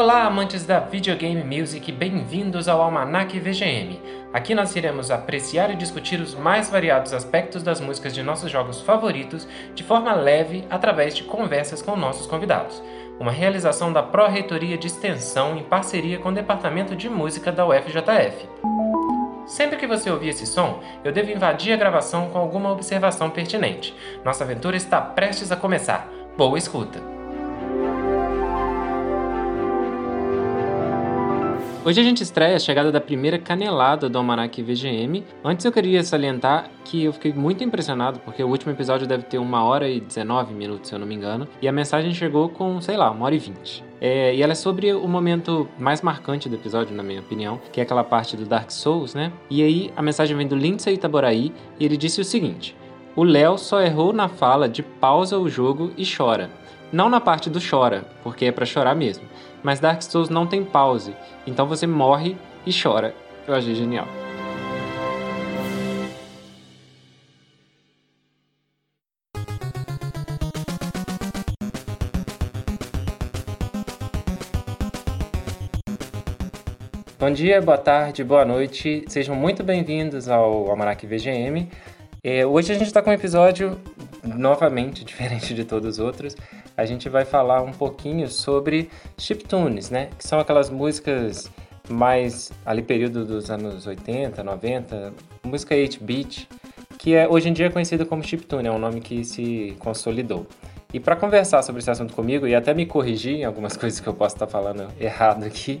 [0.00, 4.00] Olá, amantes da videogame music, bem-vindos ao Almanac VGM.
[4.32, 8.80] Aqui nós iremos apreciar e discutir os mais variados aspectos das músicas de nossos jogos
[8.80, 12.82] favoritos de forma leve através de conversas com nossos convidados.
[13.20, 18.48] Uma realização da Pró-Reitoria de Extensão em parceria com o Departamento de Música da UFJF.
[19.44, 23.94] Sempre que você ouvir esse som, eu devo invadir a gravação com alguma observação pertinente.
[24.24, 26.08] Nossa aventura está prestes a começar.
[26.38, 27.19] Boa escuta!
[31.82, 35.24] Hoje a gente estreia a chegada da primeira canelada do Almanac VGM.
[35.42, 39.38] Antes eu queria salientar que eu fiquei muito impressionado, porque o último episódio deve ter
[39.38, 42.82] uma hora e 19 minutos, se eu não me engano, e a mensagem chegou com,
[42.82, 43.82] sei lá, uma hora e vinte.
[43.98, 47.80] É, e ela é sobre o momento mais marcante do episódio, na minha opinião, que
[47.80, 49.32] é aquela parte do Dark Souls, né?
[49.48, 52.76] E aí a mensagem vem do Lindsay Itaboraí e ele disse o seguinte:
[53.16, 56.50] O Léo só errou na fala de pausa o jogo e chora.
[56.92, 59.24] Não na parte do chora, porque é para chorar mesmo.
[59.62, 61.14] Mas Dark Souls não tem pause,
[61.46, 63.14] então você morre e chora.
[63.46, 64.06] Eu achei genial.
[77.18, 79.04] Bom dia, boa tarde, boa noite.
[79.08, 81.68] Sejam muito bem-vindos ao Almanac VGM.
[82.24, 83.78] É, hoje a gente está com um episódio
[84.24, 86.34] novamente diferente de todos os outros
[86.76, 90.10] a gente vai falar um pouquinho sobre chiptunes, né?
[90.18, 91.50] Que são aquelas músicas
[91.88, 95.12] mais ali período dos anos 80, 90,
[95.44, 96.48] música 8-bit,
[96.98, 100.46] que é, hoje em dia é conhecida como chiptune, é um nome que se consolidou.
[100.92, 104.08] E para conversar sobre esse assunto comigo e até me corrigir em algumas coisas que
[104.08, 105.80] eu posso estar falando errado aqui,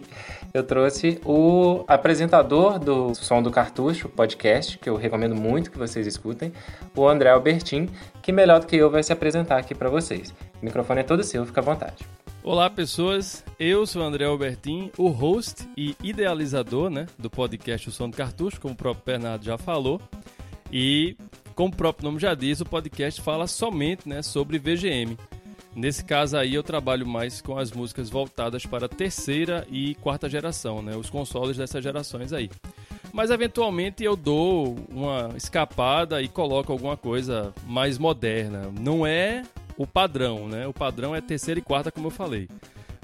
[0.54, 6.06] eu trouxe o apresentador do Som do Cartucho podcast, que eu recomendo muito que vocês
[6.06, 6.52] escutem,
[6.94, 7.88] o André Albertin,
[8.22, 10.32] que melhor do que eu vai se apresentar aqui para vocês.
[10.62, 12.04] O microfone é todo seu, fica à vontade.
[12.42, 18.08] Olá pessoas, eu sou André Albertin, o host e idealizador né, do podcast O Som
[18.08, 20.00] do Cartucho, como o próprio Bernardo já falou.
[20.72, 21.16] E
[21.60, 25.14] como o próprio nome já diz, o podcast fala somente né, sobre VGM.
[25.76, 30.80] Nesse caso aí eu trabalho mais com as músicas voltadas para terceira e quarta geração,
[30.80, 32.48] né, os consoles dessas gerações aí.
[33.12, 38.72] Mas eventualmente eu dou uma escapada e coloco alguma coisa mais moderna.
[38.80, 39.42] Não é
[39.76, 40.66] o padrão, né?
[40.66, 42.48] O padrão é terceira e quarta, como eu falei.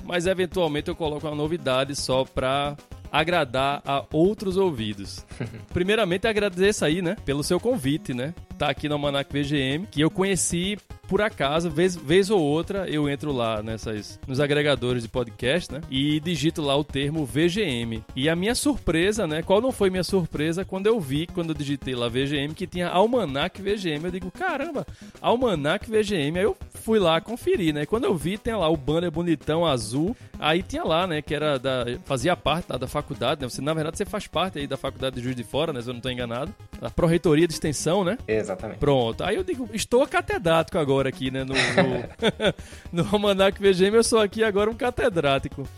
[0.02, 2.74] Mas eventualmente eu coloco uma novidade só para
[3.10, 5.24] agradar a outros ouvidos.
[5.72, 8.34] Primeiramente, agradeço aí, né, pelo seu convite, né?
[8.58, 10.78] Tá aqui no Manac VGM, que eu conheci
[11.08, 15.80] por acaso, vez, vez ou outra, eu entro lá nessas nos agregadores de podcast, né?
[15.90, 18.02] E digito lá o termo VGM.
[18.14, 19.42] E a minha surpresa, né?
[19.42, 22.88] Qual não foi minha surpresa quando eu vi, quando eu digitei lá VGM, que tinha
[22.88, 24.04] Almanac VGM.
[24.04, 24.86] Eu digo, caramba,
[25.20, 26.38] Almanac VGM.
[26.38, 27.86] Aí eu fui lá conferir, né?
[27.86, 30.16] Quando eu vi, tem lá o banner bonitão azul.
[30.38, 31.22] Aí tinha lá, né?
[31.22, 31.84] Que era da.
[32.04, 33.48] fazia parte da, da faculdade, né?
[33.48, 35.80] Você, na verdade, você faz parte aí da faculdade de Juiz de Fora, né?
[35.80, 36.54] Se eu não estou enganado.
[36.80, 38.18] Da Pró-Reitoria de Extensão, né?
[38.26, 38.78] Exatamente.
[38.78, 39.24] Pronto.
[39.24, 41.44] Aí eu digo, estou catedrático agora agora aqui, né?
[41.44, 45.68] No, no, no Almanac VGM, eu sou aqui agora um catedrático.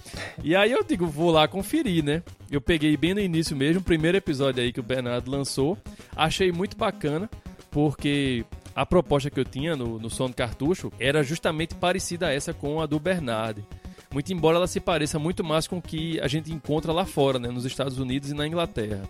[0.42, 2.22] E aí eu digo, vou lá conferir, né?
[2.50, 5.76] Eu peguei bem no início mesmo, o primeiro episódio aí que o Bernardo lançou.
[6.14, 7.28] Achei muito bacana,
[7.70, 12.32] porque a proposta que eu tinha no, no som do cartucho era justamente parecida a
[12.32, 13.64] essa com a do Bernardo.
[14.12, 17.38] Muito embora ela se pareça muito mais com o que a gente encontra lá fora,
[17.38, 19.02] né, nos Estados Unidos e na Inglaterra.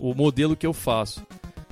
[0.00, 1.26] O modelo que eu faço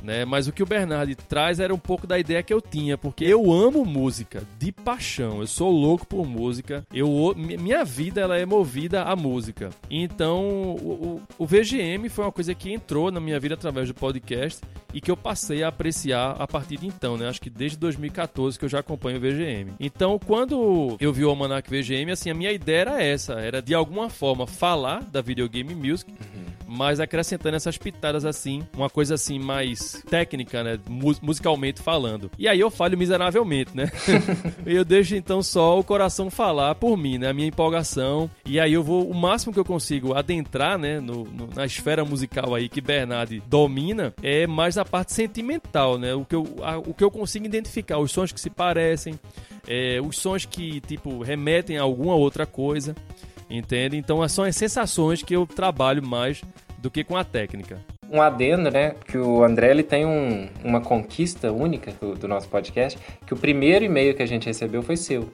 [0.07, 0.25] né?
[0.25, 3.25] Mas o que o Bernardo traz era um pouco da ideia que eu tinha, porque
[3.25, 5.41] eu amo música de paixão.
[5.41, 6.87] Eu sou louco por música.
[6.95, 9.71] Eu minha vida ela é movida à música.
[9.91, 13.95] Então, o, o, o VGM foi uma coisa que entrou na minha vida através do
[13.95, 14.63] podcast
[14.95, 17.29] e que eu passei a apreciar a partir de então, né?
[17.29, 19.73] Acho que desde 2014 que eu já acompanho o VGM.
[19.81, 23.75] Então, quando eu vi o Almanac VGM, assim, a minha ideia era essa, era de
[23.75, 26.45] alguma forma falar da videogame music, uhum.
[26.67, 30.79] Mas acrescentando essas pitadas assim, uma coisa assim mais técnica, né?
[31.23, 32.31] musicalmente falando.
[32.39, 33.91] E aí eu falho miseravelmente, né?
[34.67, 37.29] eu deixo então só o coração falar por mim, né?
[37.29, 38.31] A minha empolgação.
[38.45, 41.01] E aí eu vou, o máximo que eu consigo adentrar, né?
[41.01, 46.15] No, no, na esfera musical aí que Bernard domina, é mais a parte sentimental, né?
[46.15, 49.19] O que eu, a, o que eu consigo identificar, os sons que se parecem,
[49.67, 52.95] é, os sons que, tipo, remetem a alguma outra coisa,
[53.49, 53.97] entende?
[53.97, 56.43] Então são as sensações que eu trabalho mais
[56.79, 58.95] do que com a técnica um adendo, né?
[59.07, 63.37] Que o André ele tem um, uma conquista única do, do, nosso podcast, que o
[63.37, 65.29] primeiro e-mail que a gente recebeu foi seu.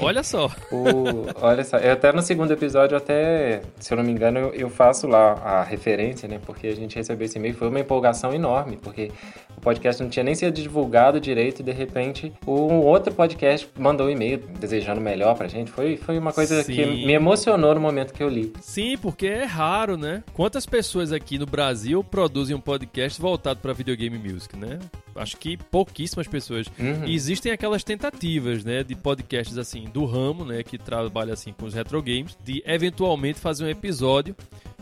[0.00, 0.50] Olha só.
[0.70, 4.54] o, olha só, eu até no segundo episódio, até, se eu não me engano, eu,
[4.54, 6.40] eu faço lá a referência, né?
[6.44, 9.10] Porque a gente recebeu esse e-mail, foi uma empolgação enorme, porque
[9.56, 14.06] o podcast não tinha nem sido divulgado direito e de repente um outro podcast mandou
[14.06, 15.70] um e-mail desejando melhor pra gente.
[15.70, 16.74] Foi, foi uma coisa Sim.
[16.74, 18.52] que me emocionou no momento que eu li.
[18.60, 20.22] Sim, porque é raro, né?
[20.32, 24.78] Quantas pessoas aqui no Brasil produzem um podcast voltado para videogame music, né?
[25.14, 26.66] Acho que pouquíssimas pessoas.
[26.78, 27.04] Uhum.
[27.06, 31.66] E existem aquelas tentativas, né, de podcasts assim do ramo, né, que trabalha assim com
[31.66, 34.36] os retro games, de eventualmente fazer um episódio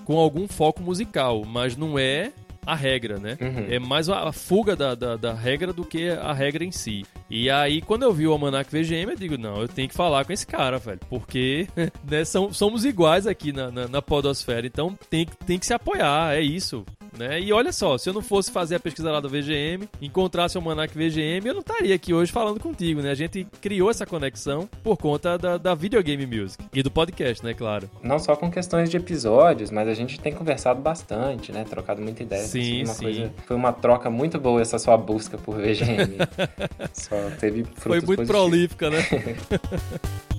[0.04, 2.32] com algum foco musical, mas não é
[2.64, 3.36] a regra, né?
[3.40, 3.66] Uhum.
[3.70, 7.04] É mais a fuga da, da, da, regra do que a regra em si.
[7.28, 10.24] E aí, quando eu vi o Almanac VGM, eu digo, não, eu tenho que falar
[10.24, 11.00] com esse cara, velho.
[11.08, 11.68] Porque
[12.08, 16.34] né, são, somos iguais aqui na, na, na podosfera, então tem, tem que se apoiar,
[16.34, 16.84] é isso.
[17.18, 17.40] Né?
[17.40, 20.60] E olha só, se eu não fosse fazer a pesquisa lá do VGM, encontrasse o
[20.60, 23.10] Almanac VGM, eu não estaria aqui hoje falando contigo, né?
[23.10, 27.52] A gente criou essa conexão por conta da, da videogame music e do podcast, né?
[27.52, 27.90] Claro.
[28.02, 31.64] Não só com questões de episódios, mas a gente tem conversado bastante, né?
[31.68, 32.42] Trocado muita ideia.
[32.50, 33.04] Sim, uma sim.
[33.04, 36.18] Coisa, foi uma troca muito boa essa sua busca por VGM.
[36.92, 38.28] só teve frutos Foi muito positivos.
[38.28, 38.98] prolífica, né?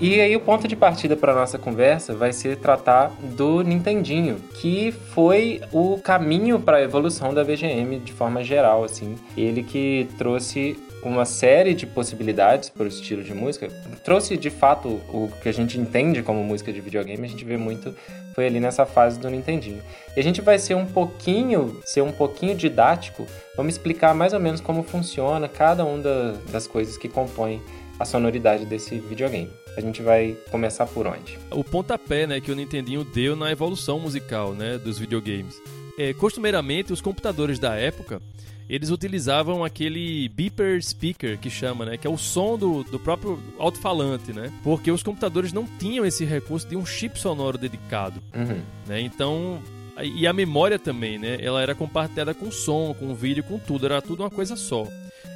[0.00, 4.92] E aí o ponto de partida para nossa conversa vai ser tratar do Nintendinho, que
[4.92, 9.16] foi o caminho para a evolução da VGM de forma geral, assim.
[9.36, 13.68] Ele que trouxe uma série de possibilidades para o estilo de música.
[14.04, 17.56] Trouxe de fato o que a gente entende como música de videogame, a gente vê
[17.56, 17.94] muito
[18.38, 19.82] foi ali nessa fase do Nintendinho.
[20.16, 24.38] E a gente vai ser um pouquinho, ser um pouquinho didático, vamos explicar mais ou
[24.38, 27.60] menos como funciona cada uma das coisas que compõem
[27.98, 29.50] a sonoridade desse videogame.
[29.76, 31.36] A gente vai começar por onde?
[31.50, 35.60] O pontapé né, que o Nintendinho deu na evolução musical né, dos videogames.
[35.98, 38.22] É, costumeiramente, os computadores da época
[38.68, 41.96] eles utilizavam aquele beeper speaker que chama, né?
[41.96, 44.52] Que é o som do, do próprio alto-falante, né?
[44.62, 48.22] Porque os computadores não tinham esse recurso de um chip sonoro dedicado.
[48.34, 48.60] Uhum.
[48.86, 49.00] Né?
[49.00, 49.62] Então,
[50.02, 51.38] e a memória também, né?
[51.40, 53.86] Ela era compartilhada com som, com vídeo, com tudo.
[53.86, 54.86] Era tudo uma coisa só.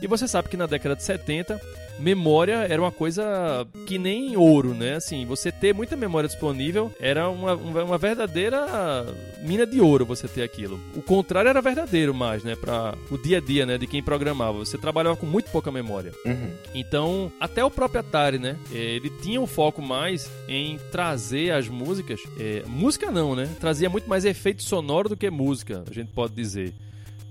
[0.02, 1.60] E você sabe que na década de 70
[1.98, 4.96] memória era uma coisa que nem ouro, né?
[4.96, 9.06] Assim, você ter muita memória disponível era uma, uma verdadeira
[9.42, 10.80] mina de ouro você ter aquilo.
[10.96, 12.56] O contrário era verdadeiro mais, né?
[12.56, 13.78] Para o dia a dia, né?
[13.78, 14.58] De quem programava.
[14.58, 16.12] Você trabalhava com muito pouca memória.
[16.24, 16.50] Uhum.
[16.74, 18.56] Então, até o próprio Atari, né?
[18.72, 22.20] Ele tinha um foco mais em trazer as músicas.
[22.40, 23.48] É, música não, né?
[23.60, 26.72] Trazia muito mais efeito sonoro do que música, a gente pode dizer.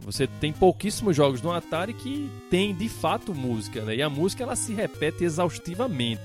[0.02, 3.96] Você tem pouquíssimos jogos no Atari que tem de fato música, né?
[3.96, 6.22] E a música ela se repete exaustivamente.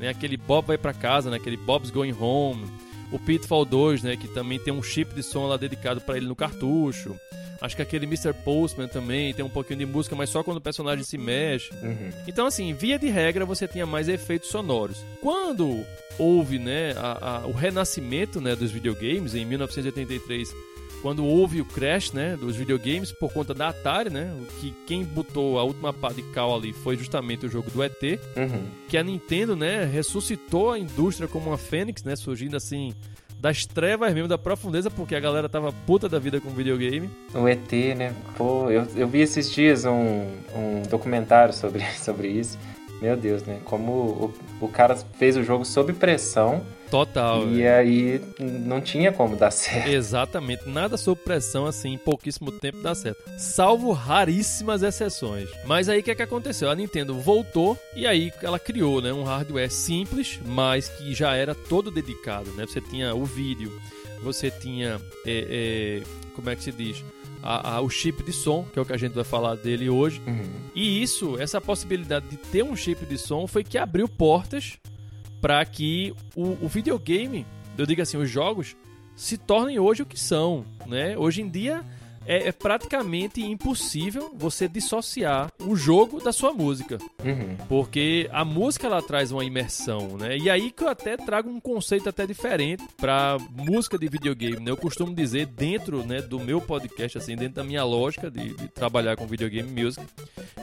[0.00, 0.08] Né?
[0.08, 1.36] Aquele Bob vai para casa, né?
[1.36, 2.66] aquele Bob's Going Home.
[3.12, 4.16] O Pitfall 2, né?
[4.16, 7.16] Que também tem um chip de som lá dedicado para ele no cartucho.
[7.60, 8.32] Acho que aquele Mr.
[8.32, 11.70] Postman também tem um pouquinho de música, mas só quando o personagem se mexe.
[11.82, 12.10] Uhum.
[12.26, 15.04] Então, assim, via de regra, você tinha mais efeitos sonoros.
[15.20, 15.84] Quando
[16.18, 20.54] houve, né, a, a, o renascimento né, dos videogames, em 1983,
[21.02, 25.58] quando houve o crash, né, dos videogames por conta da Atari, né, que quem botou
[25.58, 28.02] a última pá de cal ali foi justamente o jogo do ET,
[28.36, 28.66] uhum.
[28.88, 32.94] que a Nintendo, né, ressuscitou a indústria como uma fênix, né, surgindo assim
[33.40, 37.08] das trevas mesmo, da profundeza, porque a galera tava puta da vida com videogame.
[37.34, 38.14] O ET, né?
[38.36, 42.58] Pô, eu, eu vi esses dias um, um documentário sobre, sobre isso.
[43.00, 43.60] Meu Deus, né?
[43.64, 46.62] Como o, o cara fez o jogo sob pressão.
[46.90, 47.48] Total.
[47.48, 49.88] E aí não tinha como dar certo.
[49.88, 50.68] Exatamente.
[50.68, 53.22] Nada sob pressão, assim, em pouquíssimo tempo dá certo.
[53.38, 55.48] Salvo raríssimas exceções.
[55.64, 56.68] Mas aí o que, é que aconteceu?
[56.68, 61.54] A Nintendo voltou e aí ela criou né, um hardware simples, mas que já era
[61.54, 62.50] todo dedicado.
[62.52, 62.66] Né?
[62.66, 63.72] Você tinha o vídeo,
[64.22, 65.00] você tinha.
[65.24, 67.02] É, é, como é que se diz?
[67.42, 69.88] A, a, o chip de som, que é o que a gente vai falar dele
[69.88, 70.20] hoje.
[70.26, 70.42] Uhum.
[70.74, 74.78] E isso, essa possibilidade de ter um chip de som foi que abriu portas
[75.40, 77.46] para que o, o, videogame,
[77.78, 78.76] eu digo assim, os jogos
[79.16, 81.16] se tornem hoje o que são, né?
[81.16, 81.84] Hoje em dia
[82.26, 86.98] é, é, praticamente impossível você dissociar o jogo da sua música.
[87.24, 87.56] Uhum.
[87.68, 90.36] Porque a música ela traz uma imersão, né?
[90.36, 94.70] E aí que eu até trago um conceito até diferente para música de videogame, né?
[94.70, 98.68] Eu costumo dizer dentro, né, do meu podcast assim, dentro da minha lógica de, de
[98.68, 100.04] trabalhar com videogame music,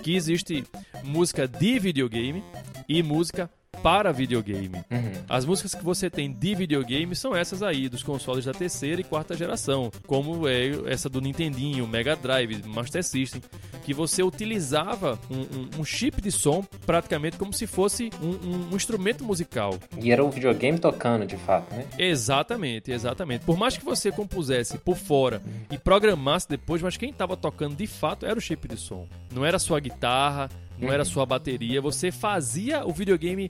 [0.04, 0.64] que existe
[1.04, 2.44] música de videogame
[2.88, 3.50] e música
[3.84, 4.78] para videogame.
[4.90, 5.12] Uhum.
[5.30, 9.04] As músicas que você tem de videogame são essas aí, dos consoles da terceira e
[9.04, 13.42] quarta geração, como é essa do Nintendinho, Mega Drive, Master System,
[13.84, 18.70] que você utilizava um, um- um chip de som praticamente como se fosse um, um-
[18.72, 19.76] um instrumento musical.
[20.02, 21.86] E era o videogame tocando, de fato, né?
[21.98, 23.46] Exatamente, exatamente.
[23.46, 25.42] Por mais que você compusesse por fora
[25.72, 29.08] e programasse depois, mas quem estava tocando de fato era o chip de som.
[29.34, 31.82] Não era a sua guitarra, não era a sua bateria.
[31.82, 33.50] Você fazia o videogame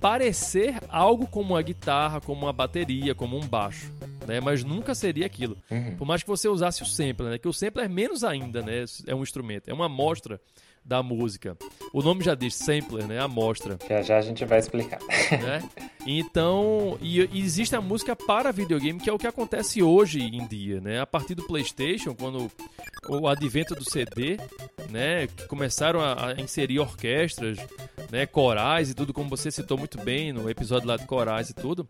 [0.00, 3.92] parecer algo como uma guitarra, como uma bateria, como um baixo.
[4.26, 4.40] Né?
[4.40, 5.56] Mas nunca seria aquilo.
[5.70, 5.96] Uhum.
[5.96, 7.38] Por mais que você usasse o sampler, né?
[7.38, 8.84] Que o sampler é menos ainda, né?
[9.06, 10.40] É um instrumento, é uma amostra
[10.90, 11.56] da música.
[11.92, 13.20] O nome já diz sampler, né?
[13.20, 14.98] Amostra Já já a gente vai explicar.
[15.30, 15.62] né?
[16.04, 20.44] Então, e, e existe a música para videogame, que é o que acontece hoje em
[20.48, 21.00] dia, né?
[21.00, 22.50] A partir do PlayStation, quando
[23.08, 24.38] o advento do CD,
[24.90, 27.58] né, que começaram a, a inserir orquestras,
[28.10, 31.54] né, corais e tudo, como você citou muito bem no episódio lá de corais e
[31.54, 31.88] tudo,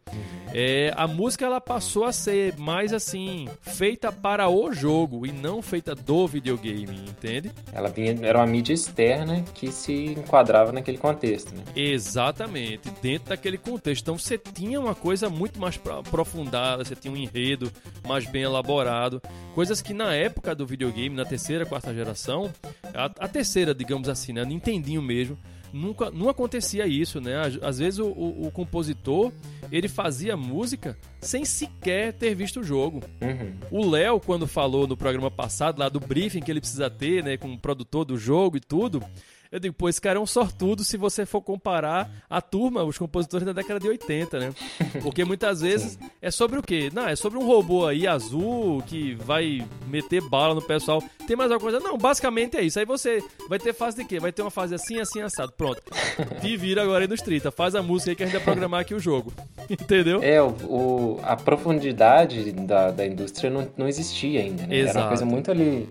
[0.53, 5.63] é, a música ela passou a ser mais assim feita para o jogo e não
[5.63, 7.51] feita do videogame, entende?
[7.73, 11.63] Ela vinha, era uma mídia externa que se enquadrava naquele contexto, né?
[11.75, 14.03] Exatamente, dentro daquele contexto.
[14.03, 17.71] Então você tinha uma coisa muito mais pro- aprofundada, você tinha um enredo
[18.07, 19.23] mais bem elaborado,
[19.55, 22.53] coisas que na época do videogame, na terceira, quarta geração,
[22.95, 25.39] a, a terceira, digamos assim, né, Nintendinho mesmo,
[25.73, 27.35] nunca não acontecia isso, né?
[27.63, 29.33] Às, vezes o, o- o compositor
[29.71, 33.01] ele fazia música sem sequer ter visto o jogo.
[33.21, 33.55] Uhum.
[33.71, 37.37] O Léo, quando falou no programa passado, lá do briefing que ele precisa ter, né,
[37.37, 39.03] com o produtor do jogo e tudo,
[39.53, 42.97] eu digo, pô, esse cara é um sortudo se você for comparar a turma, os
[42.97, 44.53] compositores da década de 80, né?
[45.03, 46.89] Porque muitas vezes é sobre o quê?
[46.93, 51.03] Não, é sobre um robô aí azul que vai meter bala no pessoal.
[51.27, 51.85] Tem mais alguma coisa?
[51.85, 52.79] Não, basicamente é isso.
[52.79, 54.21] Aí você vai ter fase de quê?
[54.21, 55.53] Vai ter uma fase assim, assim, assado.
[55.53, 55.83] Pronto.
[56.41, 57.51] Te vira agora aí nos 30.
[57.51, 59.33] Faz a música aí que a gente vai programar aqui o jogo.
[59.69, 60.23] Entendeu?
[60.23, 64.79] É, o, o- a profundidade da, da indústria não, não existia ainda, né?
[64.79, 64.99] Era Exato.
[64.99, 65.89] uma coisa muito ali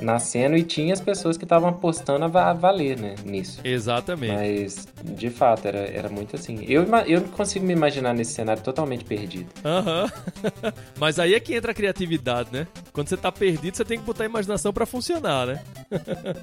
[0.00, 3.60] nascendo e tinha as pessoas que estavam apostando a va- valer, né, nisso.
[3.64, 4.32] Exatamente.
[4.32, 6.64] Mas, de fato, era, era muito assim.
[6.68, 9.48] Eu, eu não consigo me imaginar nesse cenário totalmente perdido.
[9.64, 10.10] Aham.
[10.98, 12.66] Mas aí é que entra a criatividade, né?
[12.92, 15.62] Quando você tá perdido, você tem que botar a imaginação pra funcionar, né?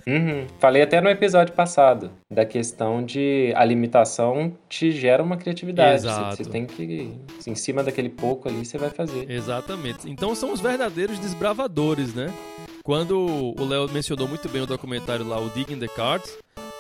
[0.07, 0.45] Uhum.
[0.59, 6.01] Falei até no episódio passado da questão de a limitação te gera uma criatividade.
[6.01, 6.35] Você- Exato.
[6.43, 7.11] Você, tem que,
[7.45, 9.29] em cima daquele pouco ali, você vai fazer.
[9.29, 10.09] Exatamente.
[10.09, 12.33] Então são os verdadeiros desbravadores, né?
[12.87, 13.19] Quando
[13.59, 16.31] o Léo mencionou muito bem o documentário lá, o Digging the Cards,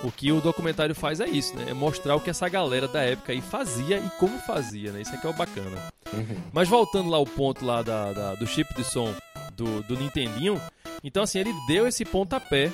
[0.01, 1.65] o que o documentário faz é isso, né?
[1.67, 5.01] É mostrar o que essa galera da época aí fazia e como fazia, né?
[5.01, 5.77] Isso aqui é o bacana.
[6.13, 6.37] Uhum.
[6.53, 9.13] Mas voltando lá ao ponto lá da, da- do chip de som
[9.57, 10.61] do, do Nintendinho,
[11.03, 12.71] então assim, ele deu esse pontapé,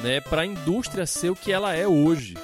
[0.00, 2.36] né, pra indústria ser o que ela é hoje.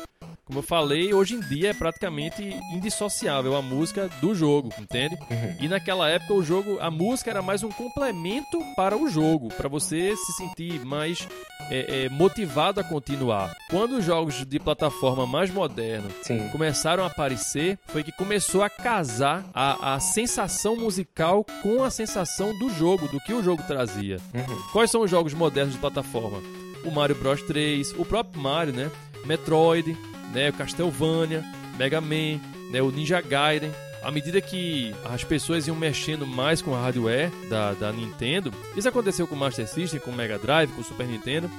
[0.45, 2.43] Como eu falei, hoje em dia é praticamente
[2.75, 5.17] indissociável a música do jogo, entende?
[5.31, 5.57] Uhum.
[5.61, 9.71] E naquela época o jogo, a música era mais um complemento para o jogo, para
[9.71, 11.27] você se sentir mais
[11.71, 13.57] é, é, motivado a continuar.
[13.71, 16.49] Quando os jogos de plataforma mais modernos Sim.
[16.51, 22.57] começaram a aparecer, foi que começou a casar a, a sensação musical com a sensação
[22.59, 24.19] do jogo, do que o jogo trazia.
[24.35, 24.63] Uhum.
[24.73, 26.39] Quais são os jogos modernos de plataforma?
[26.85, 28.91] O Mario Bros 3, o próprio Mario, né?
[29.25, 29.97] Metroid,
[30.35, 30.51] né?
[30.51, 31.45] O Castlevania,
[31.79, 32.83] Mega Man, né?
[32.83, 33.71] o Ninja Gaiden.
[34.03, 38.87] À medida que as pessoas iam mexendo mais com o hardware da, da Nintendo, isso
[38.87, 41.51] aconteceu com o Master System, com o Mega Drive, com o Super Nintendo.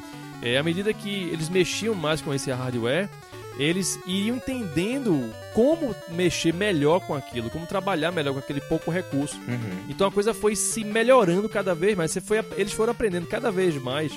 [0.44, 3.10] É, à medida que eles mexiam mais com esse hardware,
[3.58, 9.38] eles iriam entendendo como mexer melhor com aquilo, como trabalhar melhor com aquele pouco recurso.
[9.48, 9.86] Uhum.
[9.89, 12.12] Então a coisa foi se melhorando cada vez mais.
[12.12, 14.12] Você foi, eles foram aprendendo cada vez mais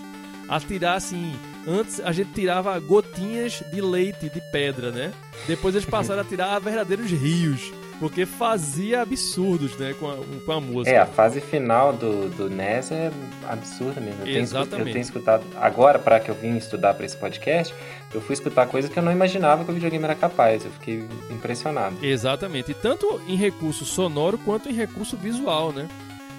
[0.48, 1.34] a tirar assim.
[1.68, 5.12] Antes a gente tirava gotinhas de leite de pedra, né?
[5.46, 7.70] Depois eles passaram a tirar verdadeiros rios.
[8.00, 9.92] Porque fazia absurdos, né?
[9.98, 10.94] Com a, com a música.
[10.96, 13.10] É, a fase final do, do NES é
[13.48, 14.20] absurda mesmo.
[14.20, 14.86] Eu tenho, Exatamente.
[14.86, 15.42] eu tenho escutado.
[15.56, 17.74] Agora, para que eu vim estudar para esse podcast,
[18.14, 20.64] eu fui escutar coisas que eu não imaginava que o videogame era capaz.
[20.64, 21.96] Eu fiquei impressionado.
[22.00, 22.70] Exatamente.
[22.70, 25.88] E tanto em recurso sonoro quanto em recurso visual, né?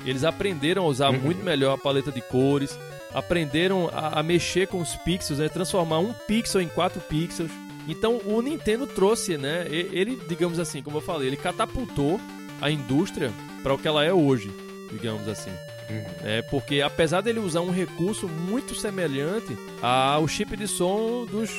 [0.06, 1.20] Eles aprenderam a usar Uhum.
[1.20, 2.80] muito melhor a paleta de cores,
[3.13, 5.50] aprenderam a, a mexer com os pixels, né?
[5.50, 7.51] Transformar um pixel em quatro pixels.
[7.88, 9.66] Então o Nintendo trouxe, né?
[9.70, 12.20] Ele, digamos assim, como eu falei, ele catapultou
[12.62, 13.32] a indústria
[13.63, 14.51] para o que ela é hoje,
[14.92, 15.50] digamos assim.
[15.89, 16.04] Uhum.
[16.24, 21.50] É, porque apesar dele usar um recurso muito semelhante ao chip de som dos,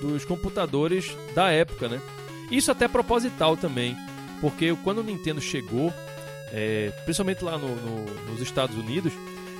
[0.00, 2.00] dos computadores da época, né?
[2.52, 3.96] Isso até proposital também,
[4.40, 5.92] porque quando o Nintendo chegou,
[6.52, 9.12] é, principalmente lá no- no- nos Estados Unidos,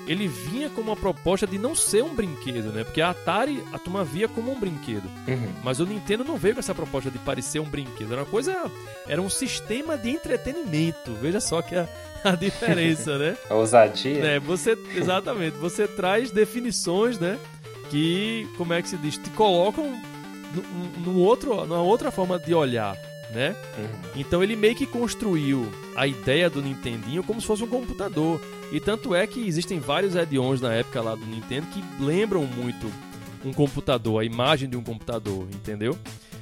[0.06, 2.84] ele vinha com uma proposta de não ser um brinquedo, né?
[2.84, 5.04] Porque a Atari a turma via como um brinquedo.
[5.28, 5.52] Uhum.
[5.62, 8.12] Mas o Nintendo não veio com essa proposta de parecer um brinquedo.
[8.12, 8.70] Era uma coisa.
[9.06, 11.12] Era um sistema de entretenimento.
[11.20, 11.88] Veja só que a,
[12.24, 13.36] a diferença, né?
[13.48, 14.24] A ousadia.
[14.24, 15.56] É, você, exatamente.
[15.58, 17.38] Você traz definições, né?
[17.90, 19.16] Que, como é que se diz?
[19.16, 20.00] Te colocam
[20.54, 22.96] num, num outro, numa outra forma de olhar
[23.32, 23.54] né?
[23.78, 24.10] Uhum.
[24.16, 28.40] Então ele meio que construiu a ideia do Nintendinho como se fosse um computador.
[28.72, 32.90] E tanto é que existem vários add-ons na época lá do Nintendo que lembram muito
[33.44, 35.96] um computador, a imagem de um computador, entendeu?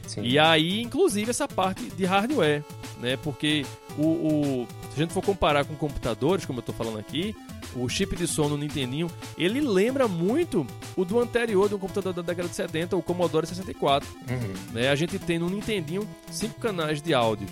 [0.09, 0.23] Sim.
[0.23, 2.65] E aí, inclusive, essa parte de hardware,
[3.00, 3.17] né?
[3.19, 3.65] Porque
[3.97, 7.37] o, o, se a gente for comparar com computadores, como eu estou falando aqui,
[7.77, 12.23] o chip de som no Nintendinho, ele lembra muito o do anterior, do computador da
[12.23, 14.09] década de 70, o Commodore 64.
[14.09, 14.55] Uhum.
[14.73, 14.88] Né?
[14.88, 17.47] A gente tem no Nintendinho cinco canais de áudio,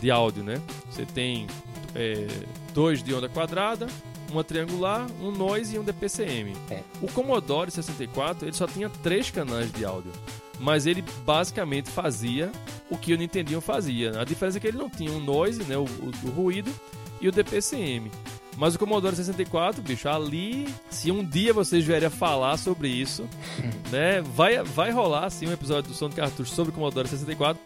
[0.00, 0.60] de áudio, né?
[0.90, 1.46] Você tem
[1.94, 2.26] é,
[2.74, 3.86] dois de onda quadrada,
[4.30, 6.54] uma triangular, um noise e um DPCM.
[6.70, 6.82] É.
[7.00, 10.12] O Commodore 64 ele só tinha três canais de áudio,
[10.58, 12.50] mas ele basicamente fazia
[12.90, 14.20] o que o Nintendinho fazia.
[14.20, 16.72] A diferença é que ele não tinha um noise, né, o, o, o ruído,
[17.20, 18.10] e o DPCM.
[18.56, 23.28] Mas o Commodore 64, bicho, ali, se um dia vocês vierem a falar sobre isso,
[23.92, 27.60] né, vai, vai rolar assim um episódio do Som de Cartucho sobre o Commodore 64.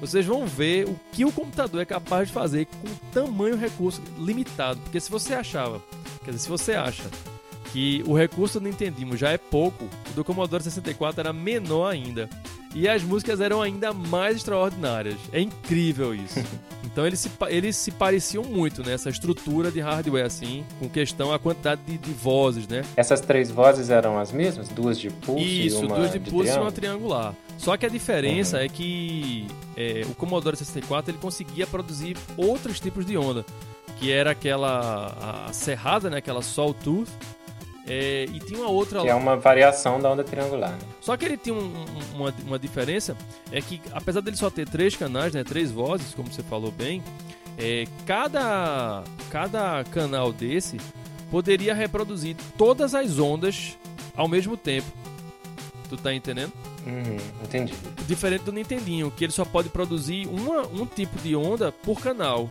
[0.00, 4.78] Vocês vão ver o que o computador é capaz de fazer com tamanho recurso limitado.
[4.80, 5.82] Porque se você achava,
[6.24, 7.02] quer dizer, se você acha
[7.72, 12.28] que o recurso do Nintendinho já é pouco, o do Commodore 64 era menor ainda.
[12.74, 15.16] E as músicas eram ainda mais extraordinárias.
[15.32, 16.40] É incrível isso.
[16.90, 21.38] Então eles se, eles se pareciam muito nessa estrutura de hardware, assim, com questão a
[21.38, 22.82] quantidade de, de vozes, né?
[22.96, 24.68] Essas três vozes eram as mesmas?
[24.68, 27.34] Duas de pulso Isso, e uma duas de pulso e uma triangular.
[27.58, 28.62] Só que a diferença Uhum.
[28.64, 29.46] é que
[29.76, 33.44] é, o Commodore 64 ele conseguia produzir outros tipos de onda,
[34.00, 37.08] que era aquela a, a serrada, né, aquela sawtooth,
[37.88, 40.78] é, e tinha uma outra Que é uma variação da onda triangular, né?
[41.00, 43.16] só que ele tinha um- um- uma, uma diferença,
[43.50, 47.02] é que apesar dele só ter três canais, né, três vozes, como você falou bem,
[47.56, 50.76] é, cada, cada canal desse
[51.30, 53.76] poderia reproduzir todas as ondas
[54.16, 54.86] ao mesmo tempo.
[55.88, 56.52] Tu tá entendendo?
[56.86, 57.74] Uhum, entendi.
[58.06, 62.50] Diferente do Nintendinho, que ele só pode produzir uma, um tipo de onda por canal.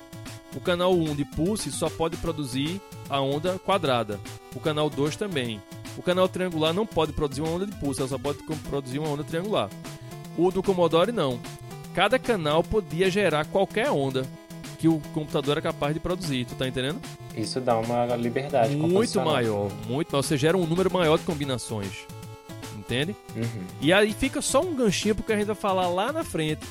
[0.56, 4.20] O canal 1 de Pulse só pode produzir a onda quadrada.
[4.56, 5.62] O canal 2 também.
[5.98, 9.10] O canal triangular não pode produzir uma onda de pulse, ela só pode produzir uma
[9.10, 9.70] onda triangular.
[10.38, 11.40] O do Commodore não.
[11.96, 14.24] Cada canal podia gerar qualquer onda
[14.78, 17.02] que o computador era capaz de produzir, tu tá entendendo?
[17.36, 20.22] Isso dá uma liberdade muito maior, muito maior.
[20.24, 22.06] Você gera um número maior de combinações.
[22.78, 23.16] Entende?
[23.36, 23.64] Uhum.
[23.82, 26.62] E aí fica só um ganchinho porque a gente vai falar lá na frente.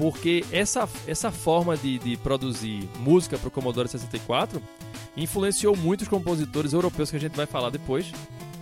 [0.00, 4.62] Porque essa, essa forma de, de produzir música para o Commodore 64
[5.14, 8.10] influenciou muitos compositores europeus que a gente vai falar depois,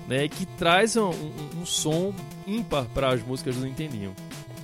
[0.08, 0.26] né?
[0.26, 2.12] Que traz um, um- um som
[2.44, 4.14] ímpar para as músicas do Nintendinho.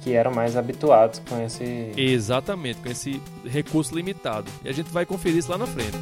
[0.03, 1.93] Que eram mais habituados com esse...
[1.97, 4.51] Exatamente, com esse recurso limitado.
[4.65, 5.97] E a gente vai conferir isso lá na frente.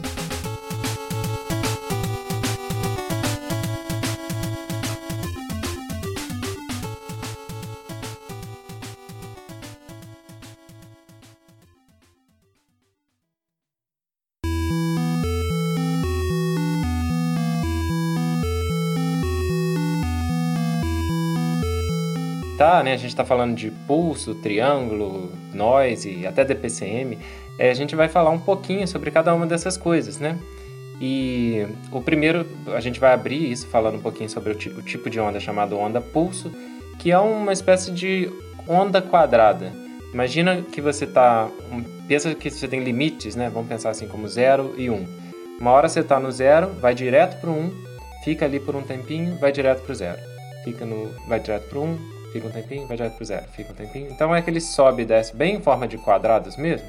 [22.63, 22.93] Tá, né?
[22.93, 27.19] A gente tá falando de pulso, triângulo, noise, até DPCM.
[27.59, 30.39] É, a gente vai falar um pouquinho sobre cada uma dessas coisas, né?
[31.01, 34.81] E o primeiro, a gente vai abrir isso falando um pouquinho sobre o, ti- o
[34.81, 36.53] tipo de onda chamado onda pulso,
[37.01, 38.31] que é uma espécie de
[38.69, 39.73] onda quadrada.
[40.15, 41.49] Imagina que você tá.
[41.73, 43.51] um- Pensa que você tem limites, né?
[43.53, 44.95] Vamos pensar assim como 0 e 1.
[44.95, 45.07] Um.
[45.59, 47.73] Uma hora você tá no zero, vai direto pro 1, um,
[48.23, 50.21] fica ali por um tempinho, vai direto pro zero.
[50.63, 51.11] Fica no.
[51.27, 54.09] vai direto pro 1, um, fica um tempinho, vai direto pro zero, fica um tempinho.
[54.11, 56.89] Então é que ele sobe e desce bem em forma de quadrados mesmo.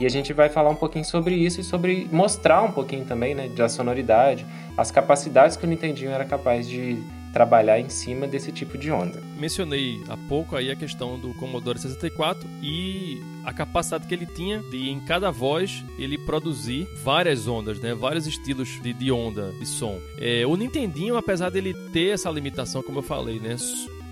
[0.00, 3.34] E a gente vai falar um pouquinho sobre isso e sobre mostrar um pouquinho também,
[3.34, 4.44] né, da sonoridade,
[4.76, 6.98] as capacidades que o Nintendinho era capaz de
[7.32, 9.20] trabalhar em cima desse tipo de onda.
[9.36, 14.60] Mencionei há pouco aí a questão do Commodore 64 e a capacidade que ele tinha
[14.62, 17.92] de em cada voz ele produzir várias ondas, né?
[17.92, 19.98] Vários estilos de, de onda, de som.
[20.18, 23.56] É, o Nintendinho, apesar dele ter essa limitação, como eu falei, né?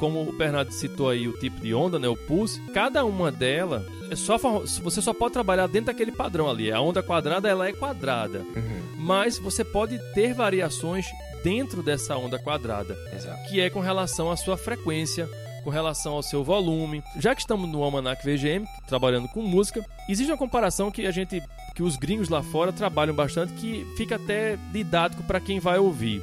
[0.02, 2.08] Como o Bernardo citou aí o tipo de onda, né?
[2.08, 6.72] O pulse, cada uma dela é só você só pode trabalhar dentro daquele padrão ali.
[6.72, 11.06] A onda quadrada ela é quadrada, Uhum, mas você pode ter variações
[11.44, 13.48] dentro dessa onda quadrada exato.
[13.48, 15.28] que é com relação à sua frequência,
[15.62, 17.00] com relação ao seu volume.
[17.20, 21.40] Já que estamos no Almanac VGM, trabalhando com música, existe uma comparação que a gente
[21.76, 26.20] que os gringos lá fora trabalham bastante que fica até didático para quem vai ouvir.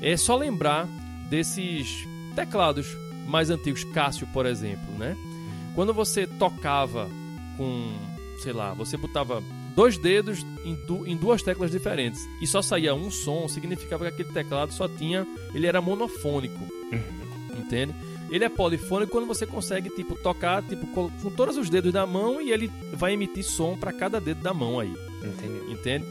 [0.00, 0.88] É só lembrar
[1.28, 2.86] desses teclados
[3.28, 5.16] mais antigos, Cássio, por exemplo, né?
[5.74, 7.08] Quando você tocava
[7.56, 7.92] com,
[8.42, 9.42] sei lá, você botava
[9.76, 14.14] dois dedos em, du em, duas teclas diferentes e só saía um som, significava que
[14.14, 16.58] aquele teclado só tinha, ele era monofônico,
[16.92, 17.60] uhum.
[17.60, 17.94] entende?
[18.30, 22.40] Ele é polifônico quando você consegue tipo tocar tipo com todos os dedos da mão
[22.42, 24.92] e ele vai emitir som para cada dedo da mão aí.
[25.22, 25.72] Entendi.
[25.72, 26.04] Entende?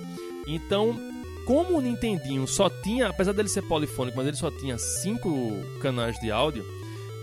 [0.48, 0.98] Então,
[1.46, 5.30] como o Nintendinho só tinha, apesar dele ser polifônico, mas ele só tinha cinco
[5.80, 6.66] canais de áudio,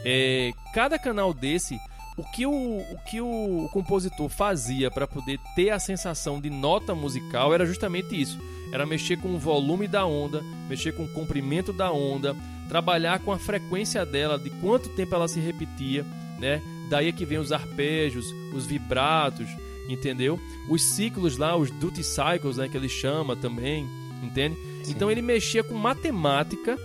[0.05, 1.79] é, cada canal desse
[2.17, 6.95] o que o, o, que o compositor fazia para poder ter a sensação de nota
[6.95, 8.39] musical era justamente isso.
[8.73, 12.37] Era mexer com o volume da onda, mexer com o comprimento da onda,
[12.69, 16.05] trabalhar com a frequência dela, de quanto tempo ela se repetia,
[16.39, 16.63] né?
[16.89, 19.49] Daí é que vem os arpejos, os vibratos,
[19.89, 20.39] entendeu?
[20.69, 23.87] Os ciclos lá, os duty cycles, né, que ele chama também,
[24.23, 24.57] entende?
[24.85, 24.93] Sim.
[24.93, 26.77] Então ele mexia com matemática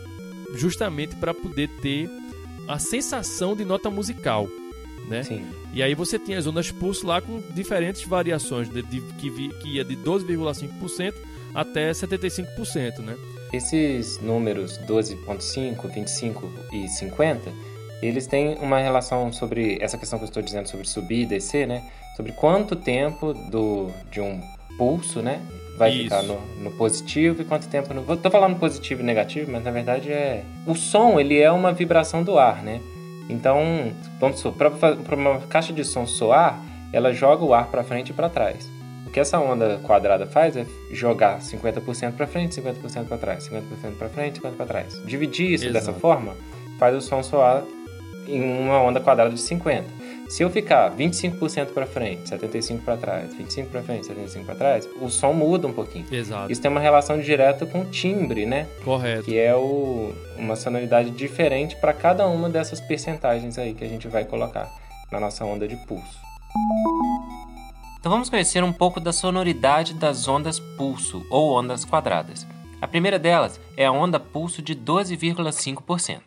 [0.56, 2.10] justamente para poder ter
[2.70, 4.48] a sensação de nota musical
[5.10, 5.24] né?
[5.24, 5.46] Sim.
[5.74, 9.50] E aí você tinha as ondas pulso lá com diferentes variações, de, de, que, vi,
[9.50, 11.14] que ia de 12,5%
[11.54, 13.18] até 75%, né?
[13.52, 17.52] Esses números 12,5, 25 e 50,
[18.04, 21.68] eles têm uma relação sobre essa questão que eu estou dizendo sobre subir e descer,
[21.68, 21.84] né?
[22.16, 24.40] Sobre quanto tempo do, de um
[24.80, 25.42] pulso, né?
[25.78, 26.04] Vai Isso.
[26.04, 28.14] ficar no, no, positivo e quanto tempo no.
[28.14, 30.44] Estou falando positivo e negativo, mas na verdade é.
[30.66, 32.82] O som, ele é uma vibração do ar, né?
[33.30, 36.60] Então, vamos supor, para uma caixa de som soar,
[36.92, 38.68] ela joga o ar para frente e para trás.
[39.06, 43.98] O que essa onda quadrada faz é jogar 50% para frente, 50% para trás, 50%
[43.98, 45.02] para frente, 50% para trás.
[45.06, 45.86] Dividir isso Exato.
[45.86, 46.36] dessa forma
[46.80, 47.64] faz o som soar
[48.28, 49.99] em uma onda quadrada de 50.
[50.30, 54.88] Se eu ficar 25% para frente, 75 para trás, 25 para frente, 75 para trás,
[55.02, 56.06] o som muda um pouquinho.
[56.12, 56.52] Exato.
[56.52, 58.68] Isso tem uma relação direta com o timbre, né?
[58.86, 59.24] Correto.
[59.24, 64.08] Que é o, uma sonoridade diferente para cada uma dessas percentagens aí que a gente
[64.08, 64.70] vai colocar
[65.12, 66.20] na nossa onda de pulso.
[68.00, 72.46] Então vamos conhecer um pouco da sonoridade das ondas pulso ou ondas quadradas.
[72.80, 76.22] A primeira delas é a onda pulso de 12,5%.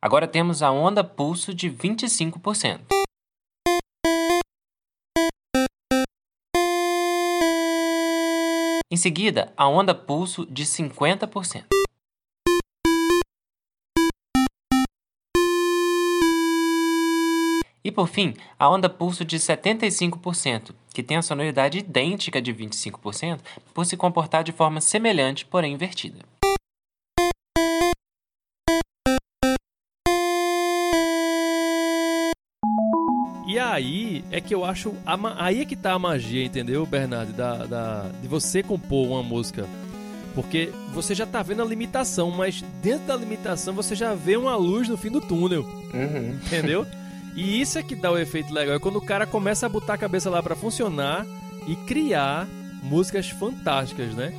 [0.00, 2.80] Agora temos a onda pulso de 25%.
[8.90, 11.64] Em seguida, a onda pulso de 50%.
[17.82, 23.40] E por fim, a onda pulso de 75%, que tem a sonoridade idêntica de 25%,
[23.72, 26.18] por se comportar de forma semelhante, porém invertida.
[33.76, 34.94] Aí é que eu acho.
[35.36, 37.32] aí é que tá a magia, entendeu, Bernardo?
[37.32, 39.66] Da, da, de você compor uma música.
[40.34, 44.54] Porque você já tá vendo a limitação, mas dentro da limitação você já vê uma
[44.56, 45.62] luz no fim do túnel.
[45.94, 46.38] Uhum.
[46.44, 46.86] Entendeu?
[47.36, 48.76] E isso é que dá o efeito legal.
[48.76, 51.26] É quando o cara começa a botar a cabeça lá para funcionar
[51.66, 52.48] e criar
[52.82, 54.32] músicas fantásticas, né?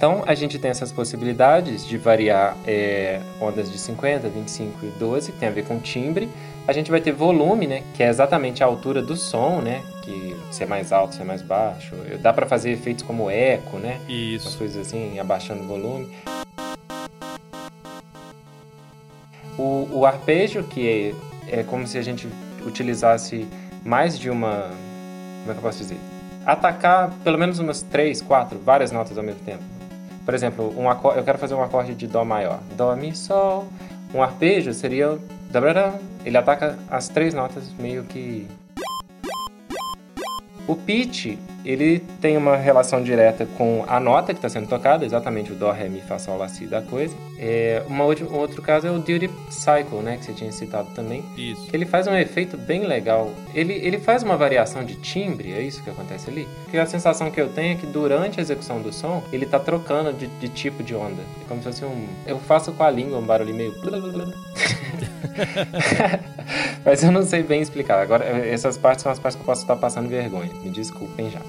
[0.00, 5.30] Então a gente tem essas possibilidades de variar é, ondas de 50, 25 e 12,
[5.30, 6.26] que tem a ver com timbre.
[6.66, 10.34] A gente vai ter volume, né, que é exatamente a altura do som, né, que
[10.50, 11.94] se é mais alto, se é mais baixo.
[12.22, 14.00] Dá para fazer efeitos como eco, né?
[14.08, 14.48] Isso.
[14.48, 16.08] As coisas assim, abaixando o volume.
[19.58, 21.14] O, o arpejo, que
[21.46, 22.26] é, é como se a gente
[22.64, 23.46] utilizasse
[23.84, 24.70] mais de uma.
[25.40, 25.98] Como é que eu posso dizer?
[26.46, 29.79] Atacar pelo menos umas três, quatro, várias notas ao mesmo tempo.
[30.24, 32.60] Por exemplo, um acorde, eu quero fazer um acorde de Dó maior.
[32.76, 33.66] Dó, Mi, Sol.
[34.14, 35.18] Um arpejo seria.
[36.24, 38.46] Ele ataca as três notas meio que
[40.70, 45.52] o pitch, ele tem uma relação direta com a nota que está sendo tocada, exatamente
[45.52, 47.14] o dó, ré, mi, fá, sol, lá, si da coisa.
[47.38, 51.24] É, uma outra, outro caso é o duty cycle, né, que você tinha citado também.
[51.36, 51.66] Isso.
[51.66, 53.30] Que ele faz um efeito bem legal.
[53.54, 56.48] Ele, ele faz uma variação de timbre, é isso que acontece ali?
[56.64, 59.58] Porque a sensação que eu tenho é que durante a execução do som, ele está
[59.58, 61.22] trocando de, de, tipo de onda.
[61.42, 62.06] É como se fosse um...
[62.26, 63.74] Eu faço com a língua um barulho meio...
[66.84, 68.00] Mas eu não sei bem explicar.
[68.00, 70.50] Agora, essas partes são as partes que eu posso estar passando vergonha.
[70.62, 71.40] Me desculpem já.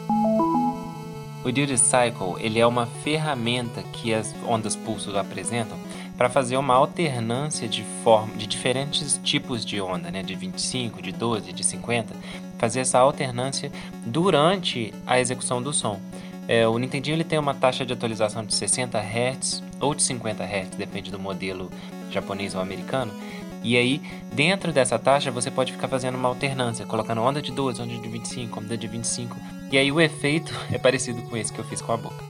[1.44, 5.78] O Duty Cycle ele é uma ferramenta que as ondas pulsos apresentam
[6.16, 11.12] para fazer uma alternância de forma de diferentes tipos de onda, né, de 25, de
[11.12, 12.14] 12, de 50,
[12.60, 13.72] fazer essa alternância
[14.06, 16.00] durante a execução do som.
[16.48, 20.44] É, o Nintendinho ele tem uma taxa de atualização de 60 Hz ou de 50
[20.44, 21.72] Hz, depende do modelo
[22.12, 23.12] japonês ou americano,
[23.64, 24.02] E aí,
[24.34, 28.10] dentro dessa taxa, você pode ficar fazendo uma alternância, colocando onda de 12, onda de
[28.10, 29.61] 25, onda de 25.
[29.72, 32.24] E aí o efeito é parecido com esse que eu fiz com a boca.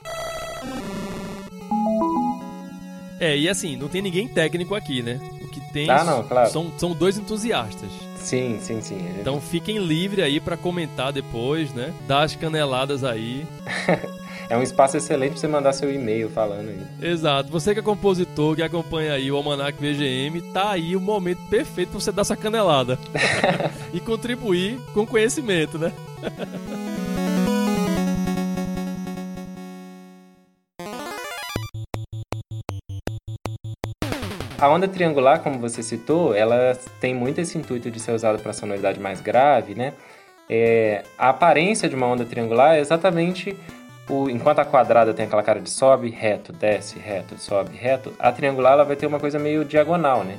[3.18, 5.20] É, e assim, não tem ninguém técnico aqui, né?
[5.40, 6.50] O que tem ah, não, claro.
[6.50, 7.90] são, são dois entusiastas.
[8.16, 8.98] Sim, sim, sim.
[9.20, 11.92] Então fiquem livres aí para comentar depois, né?
[12.06, 13.44] Dar as caneladas aí.
[14.48, 17.10] é um espaço excelente pra você mandar seu e-mail falando aí.
[17.10, 17.50] Exato.
[17.50, 21.90] Você que é compositor, que acompanha aí o Almanac VGM, tá aí o momento perfeito
[21.90, 22.96] pra você dar essa canelada.
[23.92, 25.92] e contribuir com conhecimento, né?
[34.62, 38.52] A onda triangular, como você citou, ela tem muito esse intuito de ser usada para
[38.52, 39.92] sonoridade mais grave, né?
[40.48, 43.56] É, a aparência de uma onda triangular é exatamente
[44.08, 48.30] o, enquanto a quadrada tem aquela cara de sobe, reto, desce, reto, sobe, reto, a
[48.30, 50.38] triangular ela vai ter uma coisa meio diagonal, né?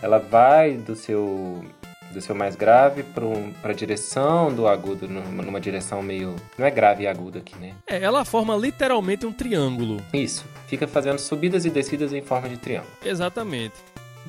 [0.00, 1.64] Ela vai do seu
[2.12, 6.36] do seu mais grave para a direção do agudo, numa, numa, direção meio.
[6.56, 7.74] Não é grave e agudo aqui, né?
[7.84, 10.00] É, ela forma literalmente um triângulo.
[10.14, 10.46] Isso.
[10.66, 12.92] Fica fazendo subidas e descidas em forma de triângulo.
[13.04, 13.74] Exatamente.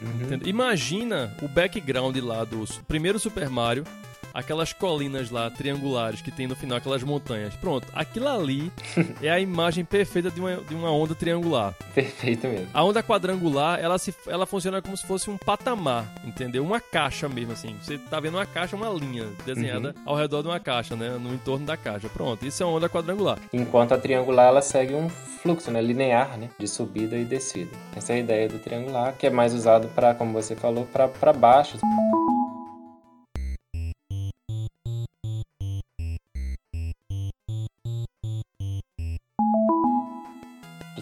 [0.02, 0.40] Uhum.
[0.46, 3.84] Imagina o background lá do primeiro Super Mario
[4.38, 7.56] aquelas colinas lá triangulares que tem no final, aquelas montanhas.
[7.56, 8.72] Pronto, aquilo ali
[9.20, 11.74] é a imagem perfeita de uma, de uma onda triangular.
[11.96, 12.68] Perfeito mesmo.
[12.72, 16.64] A onda quadrangular, ela, se, ela funciona como se fosse um patamar, entendeu?
[16.64, 17.76] Uma caixa mesmo, assim.
[17.82, 20.04] Você tá vendo uma caixa, uma linha desenhada uhum.
[20.06, 21.18] ao redor de uma caixa, né?
[21.20, 22.08] No entorno da caixa.
[22.08, 23.40] Pronto, isso é uma onda quadrangular.
[23.52, 25.82] Enquanto a triangular, ela segue um fluxo, né?
[25.82, 26.50] Linear, né?
[26.60, 27.72] De subida e descida.
[27.96, 31.34] Essa é a ideia do triangular, que é mais usado para, como você falou, para
[31.34, 31.80] baixo.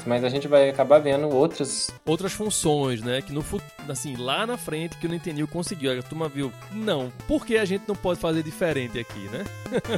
[0.06, 3.44] Mas a gente vai acabar vendo outras outras funções, né, que no
[3.90, 7.66] assim, lá na frente que o Nintendo conseguiu, a turma viu, não, por que a
[7.66, 9.44] gente não pode fazer diferente aqui, né?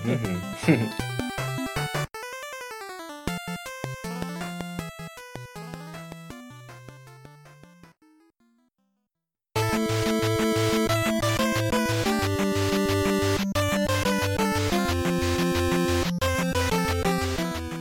[0.05, 0.89] Uhum.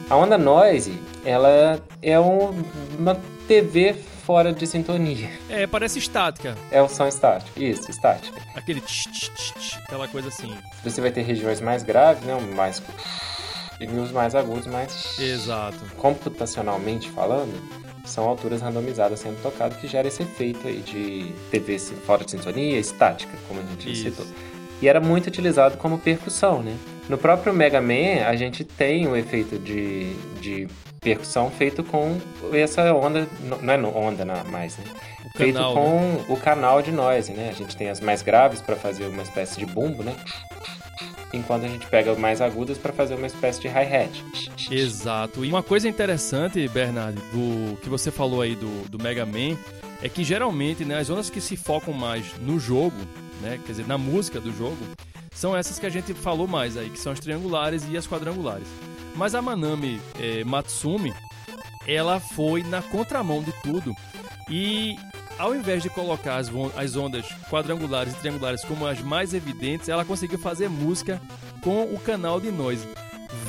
[0.09, 2.55] A onda noise, ela é um,
[2.97, 5.29] uma TV fora de sintonia.
[5.51, 6.57] É, parece estática.
[6.71, 8.41] É o som estático, isso, estática.
[8.55, 10.57] Aquele tch, tch, tch, aquela coisa assim.
[10.85, 12.81] Você vai ter regiões mais graves, né, mais
[13.81, 15.79] e os mais agudos, mais Exato.
[15.97, 17.61] Computacionalmente falando,
[18.05, 22.79] são alturas randomizadas sendo tocadas que gera esse efeito aí de TV fora de sintonia,
[22.79, 24.11] estática, como a gente Isso.
[24.11, 24.27] citou.
[24.81, 26.77] E era muito utilizado como percussão, né?
[27.09, 30.69] No próprio Mega Man, a gente tem o efeito de, de
[31.07, 32.21] percussão feito com
[32.53, 33.29] essa onda,
[33.63, 34.85] não é onda mais, né?
[35.25, 36.25] O feito canal, com né?
[36.29, 37.49] o canal de noise, né?
[37.49, 40.17] A gente tem as mais graves para fazer uma espécie de bumbo, né?
[41.33, 44.25] Enquanto a gente pega mais agudas para fazer uma espécie de hi-hat.
[44.69, 45.45] Exato.
[45.45, 49.57] E uma coisa interessante, Bernardo, do que você falou aí do, do Mega Man,
[50.03, 52.97] é que geralmente né, as ondas que se focam mais no jogo,
[53.41, 54.79] né, quer dizer, na música do jogo,
[55.31, 58.67] são essas que a gente falou mais aí, que são as triangulares e as quadrangulares.
[59.17, 61.13] Mas a Manami é, Matsumi,
[61.87, 63.95] ela foi na contramão de tudo
[64.51, 64.97] e
[65.39, 70.05] ao invés de colocar as, as ondas quadrangulares e triangulares como as mais evidentes, ela
[70.05, 71.21] conseguiu fazer música
[71.63, 72.87] com o canal de noise.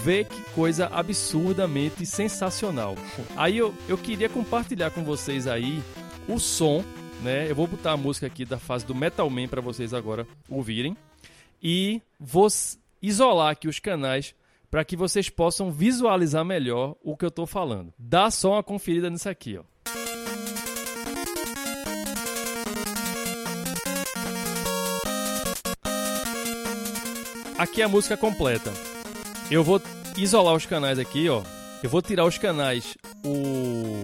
[0.03, 2.95] Vê que coisa absurdamente sensacional.
[3.35, 5.83] Aí eu, eu queria compartilhar com vocês aí
[6.27, 6.83] o som,
[7.21, 7.49] né?
[7.49, 10.95] Eu vou botar a música aqui da fase do Metal Man para vocês agora ouvirem
[11.61, 12.47] e vou
[13.01, 14.33] isolar aqui os canais
[14.69, 17.93] para que vocês possam visualizar melhor o que eu estou falando.
[17.97, 19.63] Dá só uma conferida nisso aqui, ó.
[27.57, 28.71] Aqui é a música completa.
[29.49, 29.81] Eu vou
[30.15, 31.41] isolar os canais aqui, ó.
[31.81, 34.01] Eu vou tirar os canais o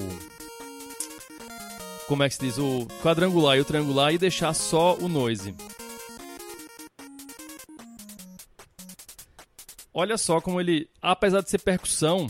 [2.08, 5.56] como é que se diz o quadrangular e o triangular e deixar só o noise.
[9.94, 12.28] Olha só como ele, apesar de ser percussão,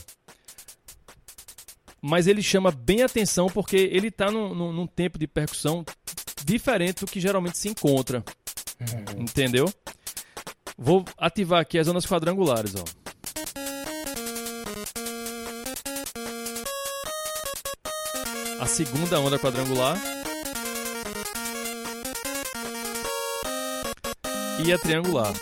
[2.02, 5.86] mas ele chama bem atenção porque ele está num, num, num, tempo de percussão
[6.44, 8.22] diferente do que geralmente se encontra.
[8.82, 9.22] Uhum.
[9.22, 9.74] Entendeu?
[10.78, 12.84] Vou ativar aqui as zonas quadrangulares, ó.
[18.60, 19.98] A segunda onda quadrangular.
[24.66, 25.34] E a triangular.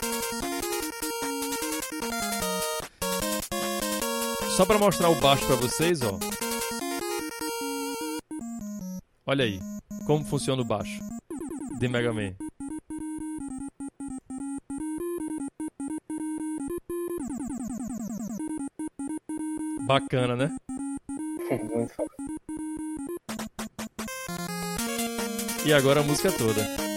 [4.55, 6.19] Só para mostrar o baixo para vocês, ó.
[9.25, 9.59] Olha aí
[10.05, 10.99] como funciona o baixo.
[11.79, 12.33] de Mega Man.
[19.87, 20.55] Bacana, né?
[25.63, 26.90] E agora a música toda.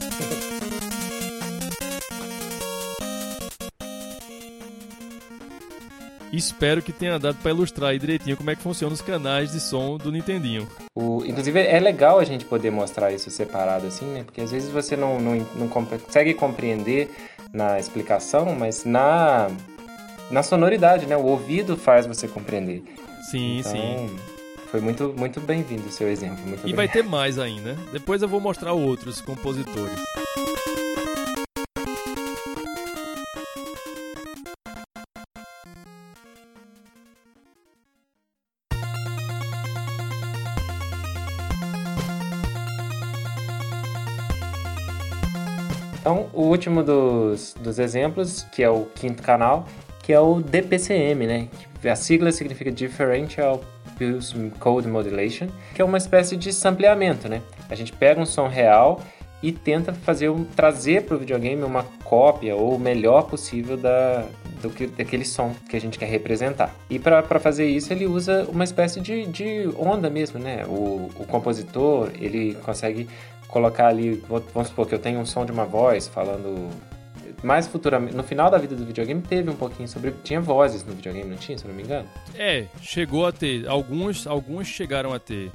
[6.36, 9.60] Espero que tenha dado para ilustrar aí direitinho como é que funcionam os canais de
[9.60, 10.68] som do Nintendinho.
[10.94, 14.24] O, inclusive, é legal a gente poder mostrar isso separado assim, né?
[14.24, 17.08] Porque às vezes você não, não, não consegue compreender
[17.52, 19.48] na explicação, mas na,
[20.30, 21.16] na sonoridade, né?
[21.16, 22.82] O ouvido faz você compreender.
[23.30, 24.16] Sim, então, sim.
[24.72, 26.38] Foi muito, muito bem-vindo o seu exemplo.
[26.64, 27.76] E vai ter mais ainda.
[27.92, 30.00] Depois eu vou mostrar outros compositores.
[46.04, 49.66] Então, o último dos, dos exemplos, que é o quinto canal,
[50.02, 51.48] que é o DPCM, né?
[51.82, 53.64] A sigla significa Differential
[53.96, 57.40] Pulse Code Modulation, que é uma espécie de sampleamento, né?
[57.70, 59.00] A gente pega um som real
[59.42, 64.26] e tenta fazer um, trazer para o videogame uma cópia ou o melhor possível da,
[64.60, 66.74] do que, daquele som que a gente quer representar.
[66.88, 70.64] E para fazer isso ele usa uma espécie de, de onda mesmo, né?
[70.66, 73.08] O, o compositor ele consegue
[73.48, 76.70] colocar ali, vamos supor que eu tenho um som de uma voz falando
[77.42, 80.94] mais futuramente, no final da vida do videogame teve um pouquinho sobre, tinha vozes no
[80.94, 82.08] videogame, não tinha, se não me engano?
[82.34, 85.52] É, chegou a ter, alguns, alguns chegaram a ter.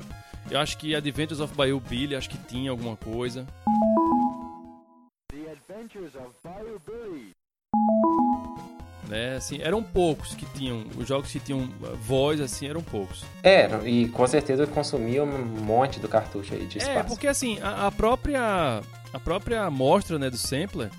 [0.51, 3.45] Eu acho que Adventures of Bayou Billy, acho que tinha alguma coisa.
[5.31, 7.31] The Adventures of Bayou Billy.
[9.09, 11.67] Né, assim, eram poucos que tinham, os jogos que tinham
[12.03, 13.23] voz, assim, eram poucos.
[13.41, 16.99] É, e com certeza consumia um monte do cartucho aí de é, espaço.
[16.99, 20.91] É, porque assim, a, a própria a própria amostra, né, do sampler,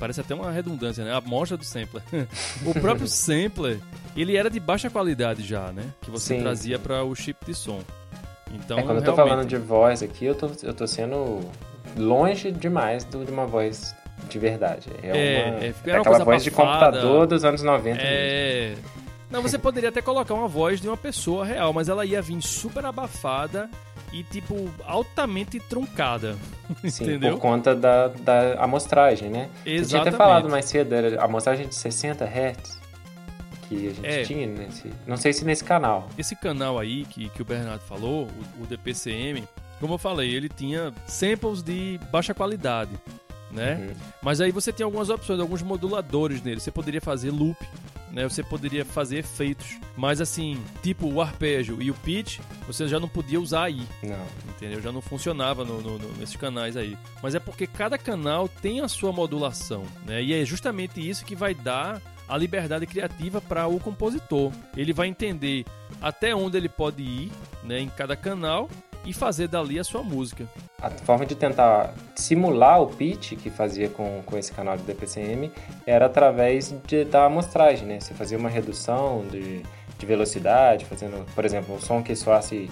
[0.00, 2.02] parece até uma redundância, né, a amostra do sampler.
[2.64, 3.80] o próprio sampler,
[4.16, 7.54] ele era de baixa qualidade já, né, que você sim, trazia para o chip de
[7.54, 7.82] som.
[8.50, 9.06] Então, é, quando realmente...
[9.08, 11.40] eu tô falando de voz aqui, eu tô, eu tô sendo
[11.96, 13.94] longe demais do, de uma voz
[14.28, 14.88] de verdade.
[15.02, 18.00] É, é, uma, é, aquela voz abafada, de computador dos anos 90.
[18.00, 18.68] É.
[18.70, 18.84] Mesmo.
[19.30, 22.40] Não, você poderia até colocar uma voz de uma pessoa real, mas ela ia vir
[22.40, 23.68] super abafada
[24.10, 26.34] e, tipo, altamente truncada.
[26.88, 27.34] Sim, entendeu?
[27.34, 29.50] por conta da, da amostragem, né?
[29.66, 29.80] Exatamente.
[29.80, 32.78] Você tinha até falado mais cedo, era a amostragem de 60 Hz
[33.68, 34.90] que a gente é, tinha nesse.
[35.06, 36.08] Não sei se nesse canal.
[36.16, 38.26] Esse canal aí que, que o Bernardo falou,
[38.58, 39.44] o, o DPCM,
[39.78, 42.90] como eu falei, ele tinha samples de baixa qualidade
[43.50, 43.74] né?
[43.74, 43.94] Uhum.
[44.22, 46.60] Mas aí você tem algumas opções, alguns moduladores nele.
[46.60, 47.56] Você poderia fazer loop,
[48.12, 48.28] né?
[48.28, 49.78] Você poderia fazer efeitos.
[49.96, 53.86] Mas assim, tipo o arpejo e o pitch, você já não podia usar aí.
[54.02, 54.26] Não.
[54.48, 54.80] Entendeu?
[54.80, 56.96] Já não funcionava no, no, no, nesses canais aí.
[57.22, 60.22] Mas é porque cada canal tem a sua modulação, né?
[60.22, 64.52] E é justamente isso que vai dar a liberdade criativa para o compositor.
[64.76, 65.64] Ele vai entender
[66.00, 67.32] até onde ele pode ir,
[67.64, 68.68] né, em cada canal
[69.04, 70.46] e fazer dali a sua música.
[70.80, 75.50] A forma de tentar simular o pitch que fazia com, com esse canal de DPCM
[75.84, 77.98] era através de, da amostragem, né?
[77.98, 79.64] Você fazia uma redução de,
[79.98, 82.70] de velocidade, fazendo, por exemplo, um som que soasse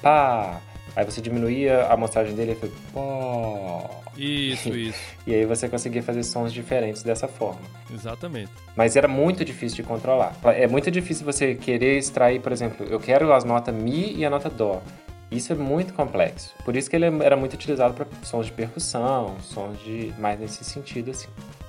[0.00, 0.60] pá,
[0.94, 3.90] aí você diminuía a amostragem dele e foi pó.
[4.16, 5.00] Isso, isso.
[5.26, 7.62] e aí você conseguia fazer sons diferentes dessa forma.
[7.92, 8.52] Exatamente.
[8.76, 10.32] Mas era muito difícil de controlar.
[10.44, 14.30] É muito difícil você querer extrair, por exemplo, eu quero as notas Mi e a
[14.30, 14.80] nota Dó.
[15.30, 16.54] Isso é muito complexo.
[16.64, 20.64] Por isso que ele era muito utilizado para sons de percussão, sons de mais nesse
[20.64, 21.28] sentido assim.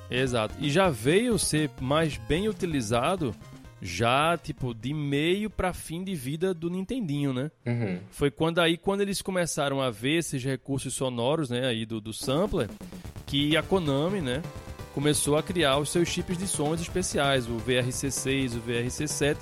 [0.09, 0.55] Exato.
[0.59, 3.35] E já veio ser mais bem utilizado
[3.81, 7.51] já tipo de meio para fim de vida do Nintendinho, né?
[7.65, 7.99] Uhum.
[8.11, 12.11] Foi quando aí quando eles começaram a ver esses recursos sonoros, né, aí do, do
[12.11, 12.69] sampler,
[13.25, 14.41] que a Konami, né,
[14.93, 19.37] começou a criar os seus chips de sons especiais, o VRC6, o VRC7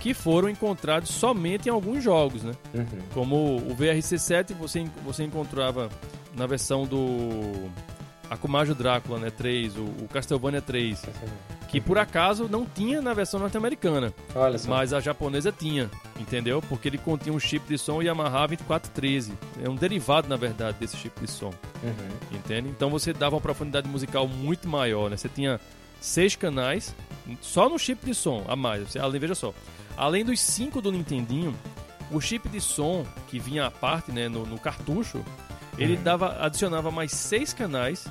[0.00, 2.52] que foram encontrados somente em alguns jogos, né?
[2.74, 2.86] Uhum.
[3.12, 5.88] Como o VRC7 você, você encontrava
[6.36, 7.70] na versão do
[8.28, 11.02] Akumajo Drácula, né, 3, o, o Castlevania 3,
[11.68, 14.12] que por acaso não tinha na versão norte-americana.
[14.68, 16.62] Mas a japonesa tinha, entendeu?
[16.62, 19.32] Porque ele continha um chip de som Yamaha 2413.
[19.62, 21.52] É um derivado, na verdade, desse chip de som.
[21.82, 22.36] Uhum.
[22.38, 22.68] Entende?
[22.68, 25.16] Então você dava uma profundidade musical muito maior, né?
[25.16, 25.60] Você tinha
[26.00, 26.94] seis canais
[27.40, 28.88] só no chip de som a mais.
[28.88, 29.52] Você, além, veja só,
[29.96, 31.54] Além dos cinco do Nintendinho,
[32.10, 35.24] o chip de som que vinha à parte, né, no, no cartucho,
[35.78, 36.02] ele uhum.
[36.02, 38.06] dava, adicionava mais seis canais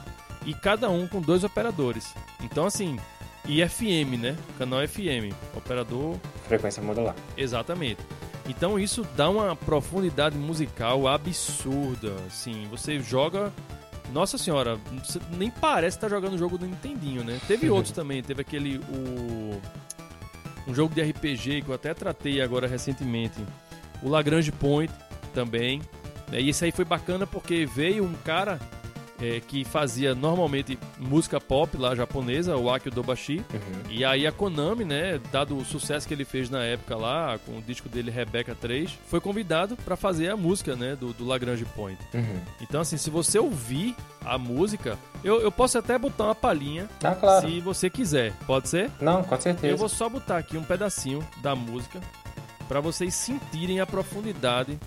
[0.46, 2.14] e cada um com dois operadores.
[2.42, 2.98] Então assim,
[3.46, 4.38] e FM, né?
[4.58, 7.16] Canal FM, operador frequência modular.
[7.38, 8.02] Exatamente.
[8.48, 13.52] Então isso dá uma profundidade musical absurda, assim, você joga
[14.12, 14.78] nossa senhora,
[15.32, 17.40] nem parece estar jogando o jogo do Nintendinho, né?
[17.48, 19.60] Teve outros também, teve aquele o
[20.68, 23.40] um jogo de RPG que eu até tratei agora recentemente,
[24.02, 24.94] o Lagrange Point
[25.34, 25.82] também.
[26.30, 26.42] Né?
[26.42, 28.60] E esse aí foi bacana porque veio um cara
[29.22, 33.38] é, que fazia normalmente música pop lá japonesa, o Akio Dobashi.
[33.38, 33.92] Uhum.
[33.92, 37.58] E aí a Konami, né, dado o sucesso que ele fez na época lá, com
[37.58, 41.66] o disco dele Rebecca 3, foi convidado para fazer a música, né, do, do Lagrange
[41.76, 42.00] Point.
[42.14, 42.40] Uhum.
[42.62, 43.96] Então, assim, se você ouvir
[44.26, 47.48] a música, eu, eu posso até botar uma palhinha, ah, claro.
[47.48, 48.34] se você quiser.
[48.46, 48.90] Pode ser?
[49.00, 49.68] Não, com certeza.
[49.68, 52.00] Eu vou só botar aqui um pedacinho da música
[52.68, 54.80] para vocês sentirem a profundidade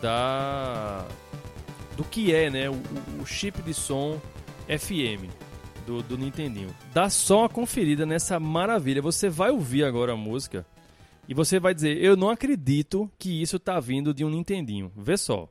[0.00, 1.04] da
[1.98, 2.80] do que é né, o,
[3.20, 4.20] o chip de som
[4.68, 5.28] FM
[5.84, 6.72] do, do Nintendinho.
[6.94, 9.02] Dá só uma conferida nessa maravilha.
[9.02, 10.64] Você vai ouvir agora a música
[11.28, 14.92] e você vai dizer: Eu não acredito que isso tá vindo de um Nintendinho.
[14.96, 15.48] Vê só.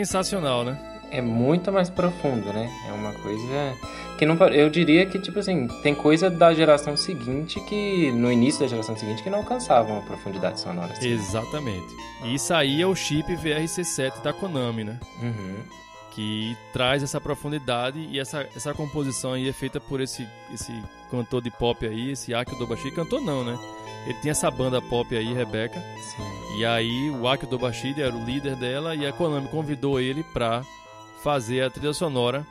[0.00, 0.78] Sensacional, né?
[1.10, 2.70] É muito mais profundo, né?
[2.88, 3.76] É uma coisa
[4.16, 8.60] que não eu diria que tipo assim, tem coisa da geração seguinte que no início
[8.60, 10.92] da geração seguinte que não alcançavam a profundidade sonora.
[10.92, 11.08] Assim.
[11.08, 11.94] Exatamente.
[12.24, 14.98] E isso aí é o chip VRC7 da Konami, né?
[15.20, 15.56] Uhum.
[16.10, 20.72] Que traz essa profundidade e essa, essa composição aí é feita por esse, esse
[21.10, 22.90] cantor de pop aí, esse Akio Dobashi.
[22.90, 23.56] Cantor não, né?
[24.06, 25.80] Ele tinha essa banda pop aí, Rebeca.
[26.00, 26.58] Sim.
[26.58, 30.62] E aí o Akio Dobashiri era o líder dela e a Konami convidou ele pra
[31.22, 32.46] fazer a trilha sonora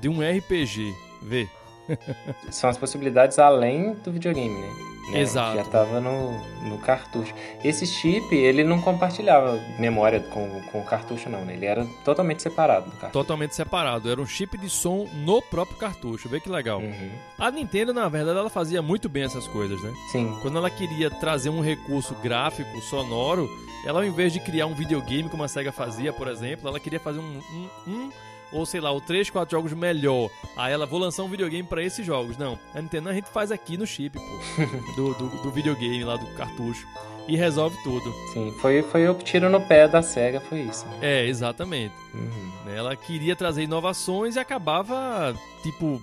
[0.00, 0.94] de um RPG.
[1.22, 1.48] Vê.
[2.50, 4.95] São as possibilidades além do videogame, né?
[5.10, 5.20] Né?
[5.20, 5.56] Exato.
[5.56, 7.32] Já estava no, no cartucho.
[7.62, 11.54] Esse chip, ele não compartilhava memória com, com o cartucho, não, né?
[11.54, 13.12] Ele era totalmente separado do cartucho.
[13.12, 14.10] Totalmente separado.
[14.10, 16.28] Era um chip de som no próprio cartucho.
[16.28, 16.80] Vê que legal.
[16.80, 17.10] Uhum.
[17.38, 19.92] A Nintendo, na verdade, ela fazia muito bem essas coisas, né?
[20.10, 20.36] Sim.
[20.42, 23.48] Quando ela queria trazer um recurso gráfico, sonoro,
[23.86, 26.98] ela, ao invés de criar um videogame como a SEGA fazia, por exemplo, ela queria
[26.98, 28.10] fazer um, um, um
[28.52, 30.30] ou sei lá, o 3, 4 jogos melhor.
[30.56, 32.36] Aí ela, vou lançar um videogame para esses jogos.
[32.36, 34.22] Não, a Nintendo a gente faz aqui no chip, pô,
[34.96, 36.86] do, do, do, videogame lá, do cartucho.
[37.28, 38.14] E resolve tudo.
[38.32, 40.86] Sim, foi, foi o tiro no pé da SEGA, foi isso.
[41.02, 41.92] É, exatamente.
[42.14, 42.52] Uhum.
[42.72, 46.00] Ela queria trazer inovações e acabava, tipo,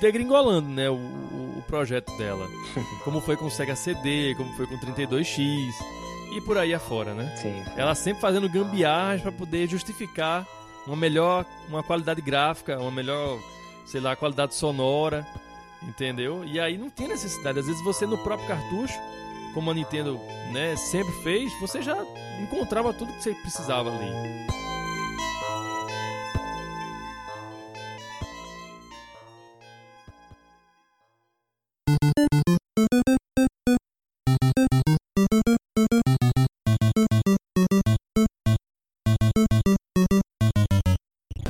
[0.00, 2.46] degringolando, né, o, o, projeto dela.
[3.04, 5.72] como foi com o Sega CD, como foi com o 32X
[6.36, 7.34] e por aí afora, né?
[7.36, 7.62] Sim.
[7.76, 10.46] Ela sempre fazendo gambiarras para poder justificar
[10.86, 13.38] uma melhor, uma qualidade gráfica, uma melhor,
[13.84, 15.26] sei lá, qualidade sonora,
[15.82, 16.44] entendeu?
[16.44, 17.58] E aí não tem necessidade.
[17.58, 18.98] Às vezes você no próprio cartucho,
[19.52, 20.18] como a Nintendo,
[20.52, 21.96] né, sempre fez, você já
[22.40, 24.46] encontrava tudo que você precisava ali.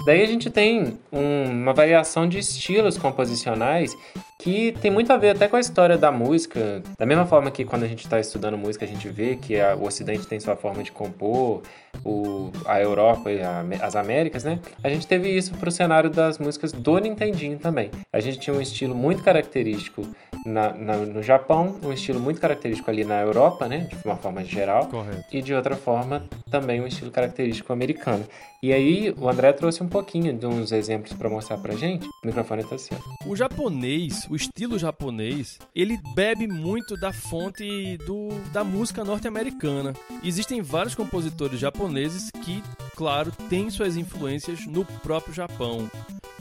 [0.06, 3.92] Daí a gente tem um, uma variação de estilos composicionais
[4.38, 6.80] que tem muito a ver até com a história da música.
[6.96, 9.74] Da mesma forma que quando a gente está estudando música, a gente vê que a,
[9.74, 11.62] o Ocidente tem sua forma de compor,
[12.04, 14.58] o, a Europa e a, as Américas, né?
[14.82, 17.90] A gente teve isso para o cenário das músicas do Nintendinho também.
[18.12, 20.06] A gente tinha um estilo muito característico
[20.44, 23.88] na, na, no Japão, um estilo muito característico ali na Europa, né?
[23.90, 24.86] De uma forma geral.
[24.86, 25.24] Correto.
[25.32, 28.24] E de outra forma, também um estilo característico americano.
[28.62, 32.06] E aí, o André trouxe um pouquinho de uns exemplos para mostrar pra gente.
[32.06, 32.94] O microfone tá assim.
[33.26, 39.92] O japonês, o estilo japonês, ele bebe muito da fonte do, da música norte-americana.
[40.24, 41.85] Existem vários compositores japoneses
[42.42, 42.62] que,
[42.94, 45.90] claro, têm suas influências no próprio Japão.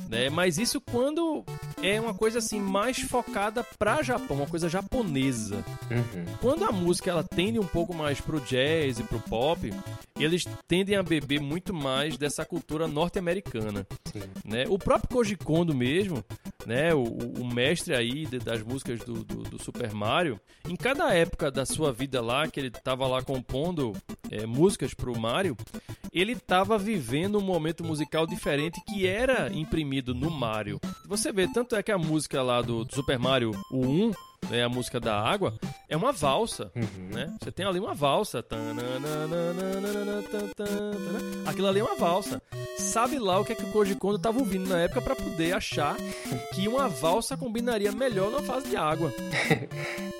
[0.09, 0.29] né?
[0.29, 1.43] Mas isso quando
[1.81, 5.63] é uma coisa assim mais focada para Japão, uma coisa japonesa.
[5.89, 6.25] Uhum.
[6.41, 9.71] Quando a música ela tende um pouco mais pro jazz e pro pop,
[10.19, 13.85] eles tendem a beber muito mais dessa cultura norte-americana,
[14.43, 14.65] né?
[14.69, 16.23] O próprio Koji Kondo mesmo,
[16.66, 16.93] né?
[16.93, 21.66] O, o mestre aí das músicas do, do, do, Super Mario, em cada época da
[21.66, 23.93] sua vida lá que ele estava lá compondo
[24.32, 25.55] é, músicas pro Mario,
[26.11, 30.80] ele estava vivendo um momento musical diferente que era imprimido no Mario.
[31.05, 34.11] Você vê, tanto é que a música lá do Super Mario, o 1,
[34.49, 35.53] né, a música da água,
[35.87, 37.09] é uma valsa, uhum.
[37.11, 37.33] né?
[37.41, 38.43] Você tem ali uma valsa.
[41.45, 42.41] Aquilo ali é uma valsa.
[42.77, 45.53] Sabe lá o que é que o Koji Kondo estava ouvindo na época para poder
[45.53, 45.95] achar
[46.53, 49.13] que uma valsa combinaria melhor na fase de água.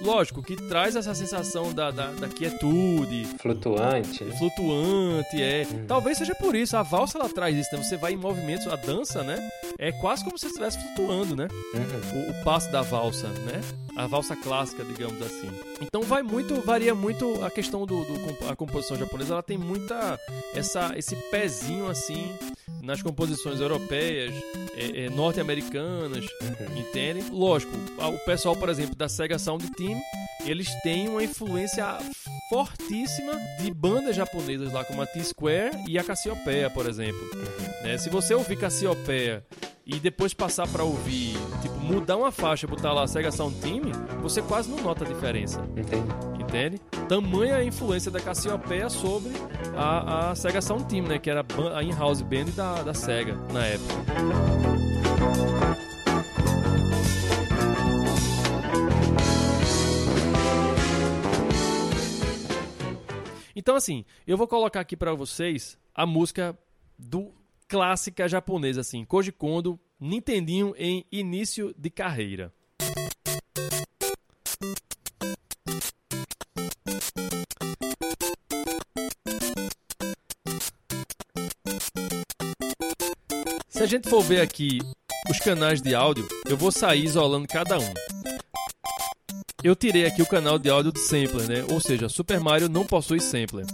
[0.02, 3.26] Lógico, que traz essa sensação da, da, da quietude.
[3.40, 4.24] Flutuante.
[4.38, 5.68] Flutuante, é.
[5.70, 5.86] Hum.
[5.88, 6.78] Talvez seja por isso.
[6.78, 7.84] A valsa ela traz isso, né?
[7.84, 9.38] Você vai em movimentos, a dança, né?
[9.78, 11.48] É quase como se você estivesse flutuando, né?
[11.74, 12.28] Uhum.
[12.28, 13.62] O, o passo da valsa, né?
[13.98, 15.50] A valsa clássica, digamos assim.
[15.82, 19.34] Então vai muito, varia muito a questão do, do a composição japonesa.
[19.34, 20.18] Ela tem muita
[20.54, 22.34] essa esse pezinho assim
[22.82, 24.34] nas composições europeias,
[24.78, 26.78] é, é, norte-americanas, uhum.
[26.78, 27.30] entende?
[27.30, 30.00] Lógico, o pessoal, por exemplo, da Sega Sound Team,
[30.46, 31.98] eles têm uma influência
[32.50, 37.22] fortíssima de bandas japonesas lá, como a T-Square e a Cassiopeia, por exemplo.
[37.84, 37.98] Né?
[37.98, 39.44] Se você ouvir Cassiopeia
[39.86, 43.92] e depois passar para ouvir, tipo, mudar uma faixa, botar lá Sega Sound Team,
[44.22, 45.62] você quase não nota a diferença.
[45.76, 46.08] Entendi.
[46.40, 46.80] Entende?
[47.10, 49.32] Tamanha a influência da Cassiopeia sobre
[49.76, 51.20] a, a Sega Sound Team, né?
[51.20, 53.94] Que era a in-house band da, da Sega na época.
[63.56, 66.58] Então, assim, eu vou colocar aqui para vocês a música
[67.00, 67.34] do
[67.70, 72.54] clássica japonesa, assim, Koji Kondo, Nintendinho em início de carreira.
[83.70, 84.80] Se a gente for ver aqui
[85.30, 87.94] os canais de áudio, eu vou sair isolando cada um.
[89.66, 91.66] Eu tirei aqui o canal de áudio do sampler, né?
[91.74, 93.66] Ou seja, Super Mario não possui sampler.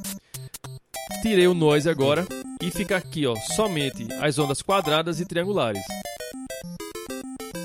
[1.21, 2.25] Tirei o noise agora
[2.61, 5.83] e fica aqui, ó, somente as ondas quadradas e triangulares.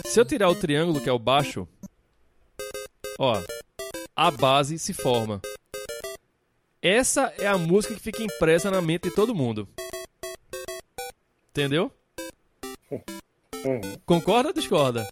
[0.06, 1.68] Se eu tirar o triângulo, que é o baixo,
[3.16, 3.40] ó,
[4.16, 5.40] a base se forma.
[6.82, 9.68] Essa é a música que fica impressa na mente de todo mundo.
[11.50, 11.92] Entendeu?
[12.90, 13.00] Uhum.
[14.04, 15.06] Concorda ou discorda?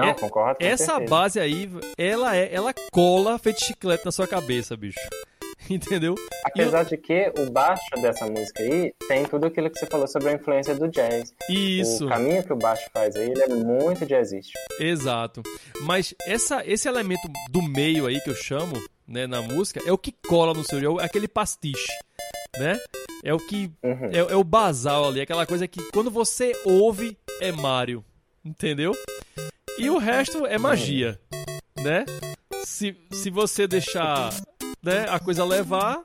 [0.00, 0.58] Não, é, concordo.
[0.60, 1.10] Essa certeza.
[1.10, 5.00] base aí, ela é, ela cola feito chiclete na sua cabeça, bicho.
[5.68, 6.14] Entendeu?
[6.44, 10.28] Apesar de que o baixo dessa música aí tem tudo aquilo que você falou sobre
[10.28, 11.32] a influência do jazz.
[11.48, 12.06] Isso.
[12.06, 14.58] O caminho que o baixo faz aí, ele é muito jazzístico.
[14.78, 15.42] Exato.
[15.82, 18.74] Mas essa, esse elemento do meio aí que eu chamo,
[19.06, 21.92] né, na música, é o que cola no seu, é aquele pastiche,
[22.58, 22.78] né?
[23.24, 24.10] É o que uhum.
[24.12, 28.04] é, é o basal ali, aquela coisa que quando você ouve é Mario,
[28.44, 28.94] entendeu?
[29.78, 31.20] E o resto é magia,
[31.82, 32.04] né?
[32.64, 34.30] Se, se você deixar
[34.82, 36.02] né, a coisa levar,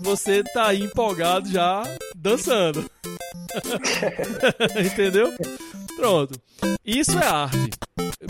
[0.00, 1.82] você tá aí empolgado já
[2.16, 2.88] dançando.
[4.78, 5.32] Entendeu?
[5.96, 6.40] Pronto.
[6.84, 7.70] Isso é arte.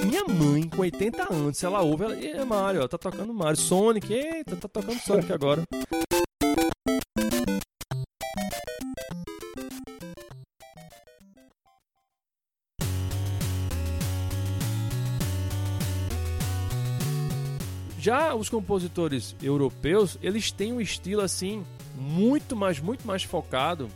[0.04, 2.16] Minha mãe, com 80 anos, se ela ouve, ela.
[2.16, 3.56] É Mario, ó, tá tocando Mario.
[3.56, 5.62] Sonic, eita, tá tocando Sonic agora.
[18.00, 21.62] Já os compositores europeus, eles têm um estilo assim
[21.94, 23.90] muito mais, muito mais focado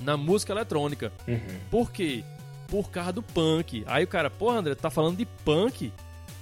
[0.00, 1.12] na música eletrônica.
[1.26, 1.58] Uhum.
[1.68, 2.22] Por quê?
[2.68, 3.82] Por causa do punk.
[3.88, 5.92] Aí o cara, porra, André, tá falando de punk,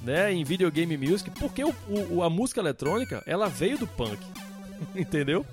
[0.02, 1.74] né, em videogame music, porque o,
[2.10, 4.22] o, a música eletrônica, ela veio do punk.
[4.94, 5.46] Entendeu?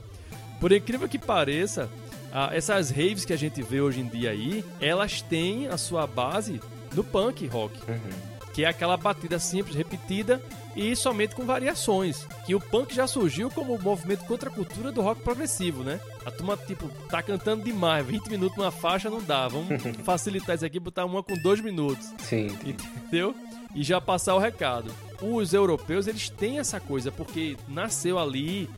[0.59, 1.89] Por incrível que pareça,
[2.33, 6.05] a, essas raves que a gente vê hoje em dia aí, elas têm a sua
[6.05, 6.59] base
[6.93, 7.79] no punk rock.
[7.89, 8.34] Uhum.
[8.55, 10.41] Que é aquela batida simples, repetida
[10.77, 12.25] e somente com variações.
[12.45, 15.99] Que o punk já surgiu como movimento contra a cultura do rock progressivo, né?
[16.25, 19.49] A turma, tipo, tá cantando demais, 20 minutos numa faixa não dá.
[19.49, 19.67] Vamos
[20.05, 22.13] facilitar isso aqui, botar uma com 2 minutos.
[22.19, 22.47] Sim.
[22.65, 23.35] Entendeu?
[23.75, 24.89] E já passar o recado.
[25.21, 28.69] Os europeus, eles têm essa coisa, porque nasceu ali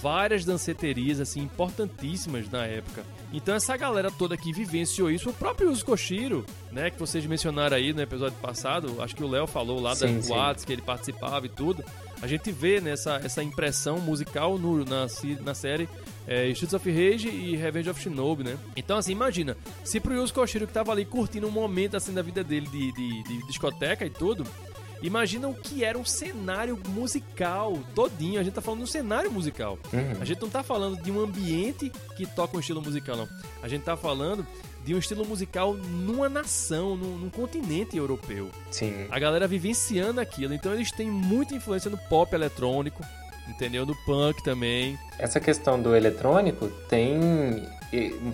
[0.00, 3.04] várias danceterias assim importantíssimas na época.
[3.32, 7.76] Então essa galera toda que vivenciou isso, o próprio Yuzo Koshiro, né, que vocês mencionaram
[7.76, 10.82] aí no episódio passado, acho que o Léo falou lá sim, das boates que ele
[10.82, 11.84] participava e tudo.
[12.22, 15.06] A gente vê nessa né, essa impressão musical no, na,
[15.44, 15.88] na série
[16.26, 18.56] é, Streets of Rage e Revenge of Shinobi, né?
[18.74, 22.22] Então, assim, imagina, se pro Yuzo Koshiro que tava ali curtindo um momento assim da
[22.22, 24.44] vida dele de, de, de discoteca e tudo,
[25.02, 28.40] Imagina o que era um cenário musical todinho.
[28.40, 29.78] A gente tá falando de um cenário musical.
[29.92, 30.20] Uhum.
[30.20, 33.28] A gente não tá falando de um ambiente que toca um estilo musical, não.
[33.62, 34.46] A gente tá falando
[34.84, 38.50] de um estilo musical numa nação, num, num, continente europeu.
[38.70, 39.06] Sim.
[39.10, 40.54] A galera vivenciando aquilo.
[40.54, 43.04] Então eles têm muita influência no pop eletrônico,
[43.48, 43.84] entendeu?
[43.84, 44.96] No punk também.
[45.18, 47.66] Essa questão do eletrônico tem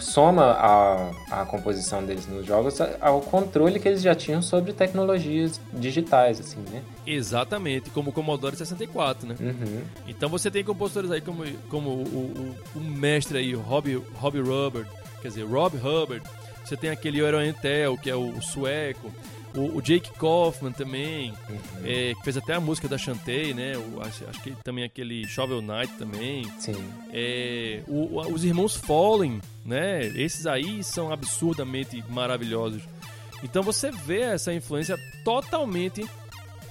[0.01, 1.11] soma a,
[1.43, 6.61] a composição deles nos jogos ao controle que eles já tinham sobre tecnologias digitais, assim,
[6.71, 6.83] né?
[7.07, 9.37] Exatamente, como o Commodore 64, né?
[9.41, 9.83] Uhum.
[10.07, 14.41] Então você tem compositores aí como, como o, o, o mestre aí, o Robbie, Robbie
[14.41, 14.89] Hubbard,
[15.21, 16.23] quer dizer, Rob Hubbard.
[16.65, 19.11] Você tem aquele Oriental, que é o sueco.
[19.55, 21.59] O, o, Jake Kaufman também, uhum.
[21.85, 23.77] é, que fez até a música da Chantei, né?
[23.77, 26.51] O, acho, acho, que também aquele Shovel Knight também.
[26.59, 26.75] Sim.
[27.13, 30.07] É, o, os irmãos Fallen, né?
[30.15, 32.83] Esses aí são absurdamente maravilhosos.
[33.43, 36.09] Então você vê essa influência totalmente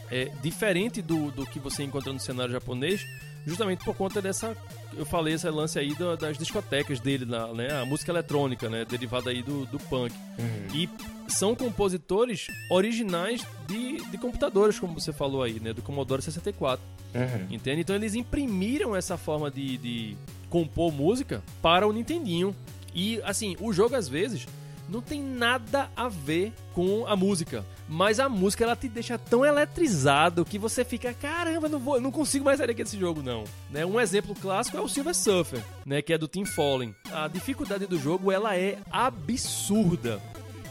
[0.09, 3.05] é, diferente do, do que você encontra no cenário japonês,
[3.45, 4.55] justamente por conta dessa
[4.97, 7.81] eu falei esse lance aí do, das discotecas dele, né?
[7.81, 8.85] A música eletrônica, né?
[8.85, 10.13] Derivada aí do, do punk.
[10.37, 10.75] Uhum.
[10.75, 10.89] E
[11.31, 15.73] são compositores originais de, de computadores, como você falou aí, né?
[15.73, 16.83] Do Commodore 64.
[17.13, 17.47] Uhum.
[17.49, 17.81] Entende?
[17.81, 20.17] Então eles imprimiram essa forma de, de
[20.49, 22.55] compor música para o Nintendinho.
[22.93, 24.45] E, assim, o jogo às vezes
[24.91, 27.65] não tem nada a ver com a música.
[27.87, 32.11] Mas a música ela te deixa tão eletrizado que você fica, caramba, não vou, não
[32.11, 33.45] consigo mais sair daqui desse jogo não.
[33.69, 33.85] Né?
[33.85, 36.93] Um exemplo clássico é o Silver Surfer, né, que é do Team Fallen.
[37.11, 40.21] A dificuldade do jogo ela é absurda,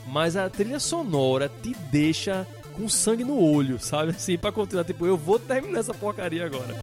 [0.06, 4.10] mas a trilha sonora te deixa com sangue no olho, sabe?
[4.12, 6.74] Assim, para continuar, tipo, eu vou terminar essa porcaria agora.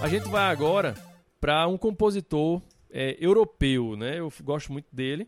[0.00, 0.94] A gente vai agora
[1.40, 4.18] para um compositor é, europeu, né?
[4.18, 5.26] Eu gosto muito dele,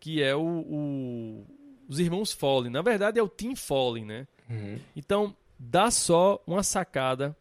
[0.00, 1.46] que é o, o,
[1.88, 2.70] os irmãos Fallen.
[2.70, 4.26] Na verdade é o Team Fallen, né?
[4.50, 4.78] Uhum.
[4.96, 7.36] Então dá só uma sacada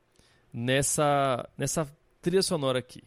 [0.54, 1.88] nessa nessa
[2.22, 3.04] trilha sonora aqui.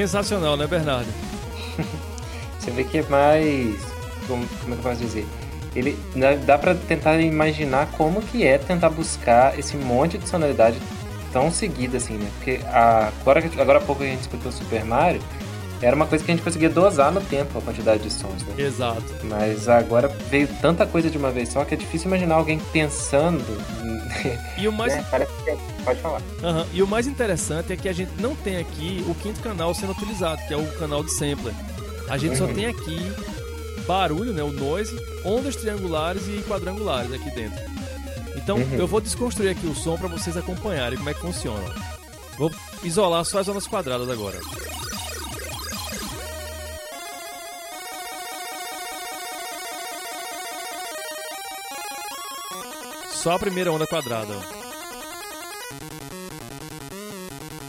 [0.00, 1.08] Sensacional, né, Bernardo?
[2.58, 3.78] Você vê que é mais.
[4.26, 5.26] Como, como é que eu posso dizer?
[5.76, 5.98] Ele
[6.46, 10.78] dá para tentar imaginar como que é tentar buscar esse monte de sonoridade
[11.34, 12.30] tão seguida assim, né?
[12.36, 15.20] Porque a, agora, agora há pouco a gente escutou Super Mario,
[15.82, 18.54] era uma coisa que a gente conseguia dosar no tempo a quantidade de sons, né?
[18.58, 19.02] Exato.
[19.24, 23.44] Mas agora veio tanta coisa de uma vez só que é difícil imaginar alguém pensando.
[24.58, 24.92] E o mais.
[25.00, 25.84] É, parece que...
[25.84, 26.20] Pode falar.
[26.42, 26.66] Uhum.
[26.74, 29.92] E o mais interessante é que a gente não tem aqui o quinto canal sendo
[29.92, 31.54] utilizado, que é o canal de sampler.
[32.08, 32.48] A gente uhum.
[32.48, 33.00] só tem aqui
[33.86, 34.42] barulho, né?
[34.42, 37.58] O noise, ondas triangulares e quadrangulares aqui dentro.
[38.36, 38.74] Então uhum.
[38.74, 41.74] eu vou desconstruir aqui o som para vocês acompanharem como é que funciona.
[42.36, 42.50] Vou
[42.82, 44.38] isolar só as zonas quadradas agora.
[53.22, 54.32] Só a primeira onda quadrada.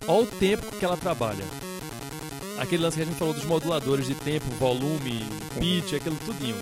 [0.08, 1.43] Olha o tempo que ela trabalha.
[2.58, 5.20] Aquele lance que a gente falou dos moduladores de tempo, volume,
[5.60, 6.56] pitch, aquilo tudinho.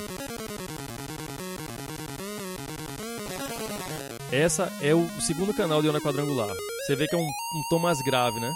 [4.31, 6.55] Essa é o segundo canal de onda quadrangular.
[6.87, 8.51] Você vê que é um, um tom mais grave, né?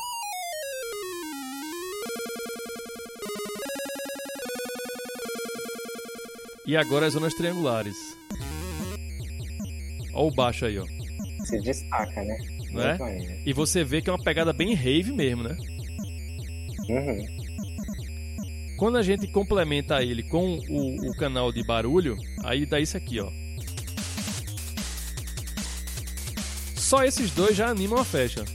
[6.66, 8.23] E agora as zonas triangulares.
[10.14, 10.86] Olha o baixo aí, ó.
[11.46, 12.38] Se destaca, né?
[12.72, 12.98] né?
[13.46, 15.58] E você vê que é uma pegada bem rave mesmo, né?
[16.90, 17.44] Uhum.
[18.78, 23.20] Quando a gente complementa ele com o, o canal de barulho, aí dá isso aqui,
[23.20, 23.32] ó.
[26.76, 28.46] Só esses dois já animam a festa.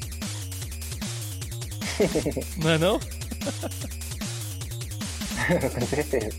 [2.63, 3.01] não é não?
[5.71, 6.31] Com certeza.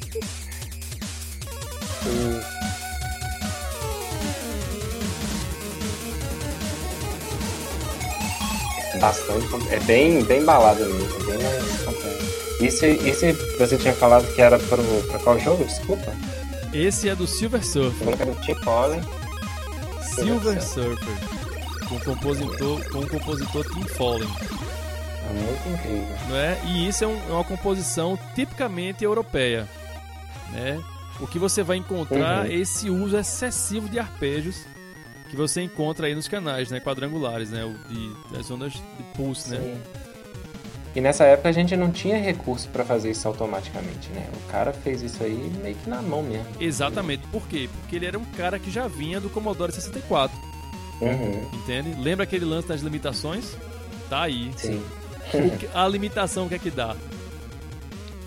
[9.00, 9.74] Bastante.
[9.74, 11.32] É bem, bem balada mesmo.
[11.32, 15.64] É bem Isso, isso você tinha falado que era para qual jogo?
[15.64, 16.14] Desculpa.
[16.74, 18.08] Esse é do Silver Surfer.
[18.10, 19.02] É Tim Fallen.
[20.16, 21.16] Silver Surfer.
[21.88, 24.30] Com o compositor, com o compositor Tim Fallen.
[25.30, 26.18] É muito incrível.
[26.28, 26.60] Não é?
[26.66, 29.68] E isso é, um, é uma composição tipicamente europeia.
[30.52, 30.80] Né?
[31.20, 32.52] O que você vai encontrar uhum.
[32.52, 34.66] é esse uso excessivo de arpejos
[35.30, 39.58] que você encontra aí nos canais, né, quadrangulares, né, de, das ondas de pulse, né?
[39.58, 39.64] Sim.
[39.64, 39.82] né?
[40.96, 44.28] E nessa época a gente não tinha recurso para fazer isso automaticamente, né?
[44.34, 46.48] O cara fez isso aí meio que na mão mesmo.
[46.60, 47.28] Exatamente.
[47.28, 47.70] Por quê?
[47.80, 50.36] Porque ele era um cara que já vinha do Commodore 64.
[51.00, 51.48] Uhum.
[51.54, 51.94] Entende?
[52.02, 53.56] Lembra aquele lance das limitações?
[54.10, 54.52] Tá aí.
[54.58, 54.84] Sim.
[55.74, 56.96] a limitação o que é que dá?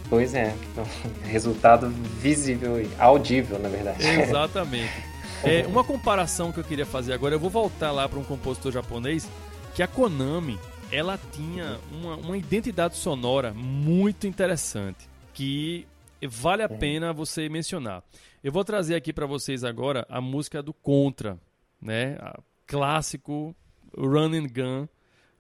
[0.09, 0.55] Pois é.
[1.25, 4.07] Resultado visível e audível, na verdade.
[4.07, 5.12] Exatamente.
[5.45, 8.71] É, uma comparação que eu queria fazer agora, eu vou voltar lá para um compositor
[8.71, 9.29] japonês,
[9.75, 10.57] que a Konami,
[10.91, 15.85] ela tinha uma, uma identidade sonora muito interessante, que
[16.29, 18.05] vale a pena você mencionar.
[18.43, 21.37] Eu vou trazer aqui para vocês agora a música do Contra,
[21.81, 22.17] né?
[22.21, 23.55] A clássico
[23.97, 24.89] Run and Gun,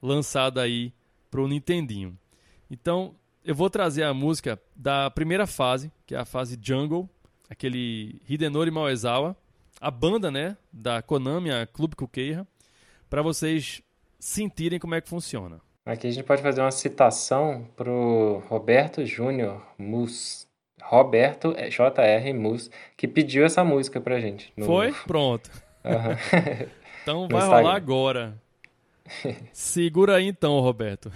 [0.02, 0.92] lançado aí
[1.30, 2.18] pro Nintendinho.
[2.68, 7.08] Então, eu vou trazer a música da primeira fase, que é a fase Jungle,
[7.48, 9.36] aquele Hidenori Maezawa,
[9.82, 12.46] a banda, né, da Konami, a Clube Kukeira,
[13.10, 13.82] para vocês
[14.18, 15.60] sentirem como é que funciona.
[15.84, 20.46] Aqui a gente pode fazer uma citação pro Roberto Júnior Mus.
[20.80, 22.32] Roberto é, J.R.
[22.32, 24.52] Mus, que pediu essa música pra gente.
[24.56, 24.66] No...
[24.66, 24.92] Foi?
[25.06, 25.50] Pronto.
[25.84, 26.68] Uhum.
[27.02, 28.40] então vai rolar agora.
[29.52, 31.10] Segura aí então, Roberto.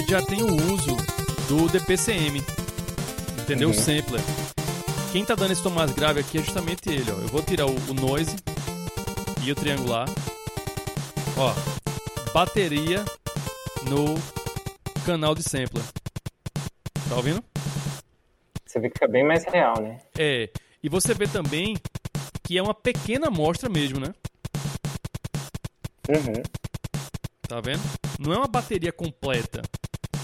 [0.00, 0.94] Gente já tem o uso
[1.48, 2.42] do DPCM,
[3.40, 3.68] entendeu?
[3.68, 3.74] Uhum.
[3.74, 4.20] O sampler.
[5.10, 7.14] Quem tá dando esse tom mais grave aqui é justamente ele, ó.
[7.14, 8.36] Eu vou tirar o, o noise
[9.42, 10.06] e o triangular.
[11.38, 11.54] Ó,
[12.34, 13.02] bateria
[13.88, 14.16] no
[15.06, 15.84] canal de sampler.
[17.08, 17.42] Tá ouvindo?
[18.66, 19.98] Você vê que fica bem mais real, né?
[20.18, 20.50] É.
[20.82, 21.74] E você vê também
[22.42, 24.12] que é uma pequena amostra mesmo, né?
[26.06, 26.42] Uhum.
[27.48, 27.80] Tá vendo?
[28.18, 29.62] Não é uma bateria completa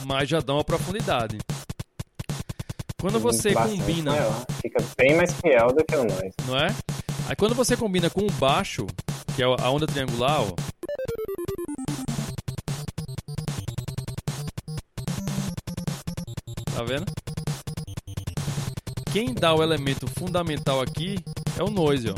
[0.04, 1.38] mas já dá uma profundidade.
[3.00, 4.12] Quando você combina.
[4.12, 4.46] Maior.
[4.60, 6.34] Fica bem mais fiel do que o noise.
[6.46, 6.68] Não é?
[7.28, 8.86] Aí quando você combina com o baixo,
[9.34, 10.54] que é a onda triangular, ó.
[16.74, 17.06] Tá vendo?
[19.12, 21.16] Quem dá o elemento fundamental aqui
[21.58, 22.14] é o noise, ó.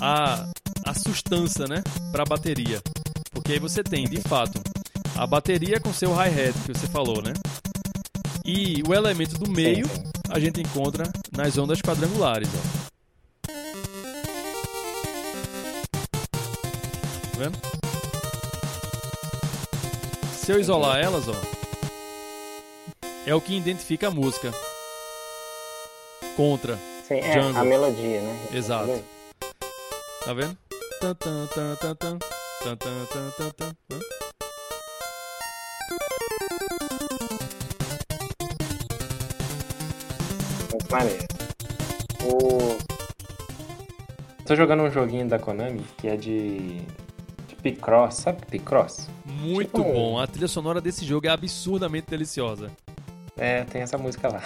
[0.00, 0.48] A,
[0.86, 1.82] a sustância, né?
[2.10, 2.80] Pra bateria.
[3.32, 4.60] Porque aí você tem, de fato,
[5.22, 7.32] a bateria com seu hi-hat que você falou, né?
[8.44, 9.86] E o elemento do meio
[10.28, 12.82] a gente encontra nas ondas quadrangulares, ó.
[17.30, 17.56] Tá vendo?
[20.34, 21.34] Se eu isolar elas, ó,
[23.24, 24.52] é o que identifica a música.
[26.36, 26.76] Contra.
[27.06, 28.48] Sim, é a melodia, né?
[28.52, 29.04] Exato.
[30.24, 30.58] Tá vendo?
[31.00, 32.18] Tan, tan, tan, tan, tan.
[32.64, 34.21] Tan, tan, tan, tan, tan.
[40.92, 41.24] Maneiro.
[42.24, 42.78] O...
[44.44, 46.82] Tô jogando um joguinho da Konami que é de.
[47.48, 49.08] de Picross, sabe Picross?
[49.24, 49.92] Muito tipo...
[49.92, 52.70] bom, a trilha sonora desse jogo é absurdamente deliciosa.
[53.36, 54.42] É, tem essa música lá.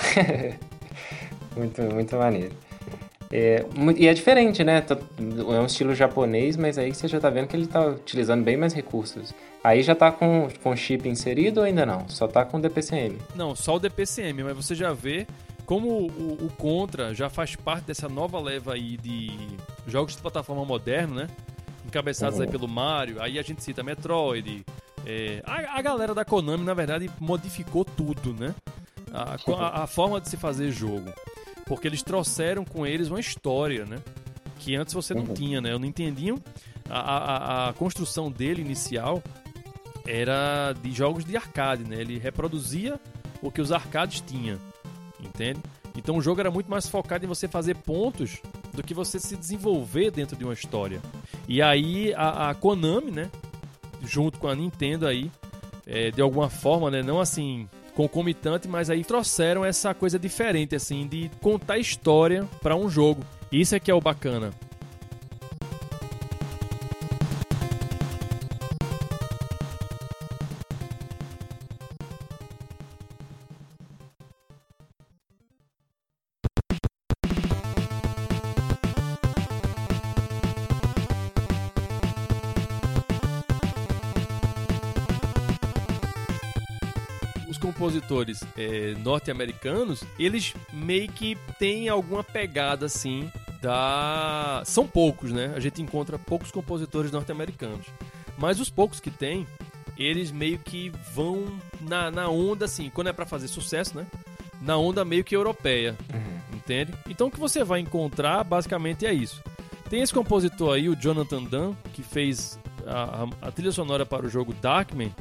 [1.57, 2.55] muito, muito maneiro.
[3.33, 3.65] É,
[3.97, 4.85] e é diferente, né?
[4.89, 8.57] É um estilo japonês, mas aí você já tá vendo que ele tá utilizando bem
[8.57, 9.35] mais recursos.
[9.65, 12.09] Aí já tá com, com chip inserido ou ainda não?
[12.09, 13.19] Só tá com DPCM?
[13.35, 15.27] Não, só o DPCM, mas você já vê
[15.67, 19.37] como o, o, Contra já faz parte dessa nova leva aí de
[19.87, 21.29] jogos de plataforma moderno, né?
[21.85, 22.45] Encabeçados uhum.
[22.45, 24.65] aí pelo Mario, aí a gente cita Metroid.
[25.05, 28.55] É, a, a, galera da Konami, na verdade, modificou tudo, né?
[29.13, 31.13] A, a, a, forma de se fazer jogo.
[31.67, 33.99] Porque eles trouxeram com eles uma história, né?
[34.61, 35.35] Que antes você não uhum.
[35.35, 35.73] tinha, né?
[35.73, 36.39] Eu não entendiam.
[36.89, 39.21] A, a, a construção dele inicial
[40.07, 42.01] era de jogos de arcade, né?
[42.01, 43.01] Ele reproduzia
[43.43, 44.59] o que os arcades tinham
[45.27, 45.61] entende?
[45.97, 48.41] Então o jogo era muito mais focado em você fazer pontos
[48.73, 51.01] do que você se desenvolver dentro de uma história.
[51.49, 53.31] E aí a, a Konami, né,
[54.03, 55.31] junto com a Nintendo aí,
[55.87, 57.03] é, de alguma forma, né?
[57.03, 62.91] Não assim concomitante, mas aí trouxeram essa coisa diferente, assim, de contar história para um
[62.91, 63.25] jogo.
[63.51, 64.51] Isso é que é o bacana.
[87.97, 93.31] Compositores é, norte-americanos, eles meio que têm alguma pegada assim
[93.61, 94.63] da.
[94.65, 95.53] São poucos, né?
[95.57, 97.87] A gente encontra poucos compositores norte-americanos.
[98.37, 99.47] Mas os poucos que tem,
[99.97, 104.07] eles meio que vão na, na onda assim, quando é para fazer sucesso, né?
[104.61, 105.97] Na onda meio que europeia.
[106.13, 106.57] Uhum.
[106.57, 106.93] Entende?
[107.09, 109.43] Então o que você vai encontrar basicamente é isso.
[109.89, 114.27] Tem esse compositor aí, o Jonathan Dunn, que fez a, a, a trilha sonora para
[114.27, 115.15] o jogo Darkman,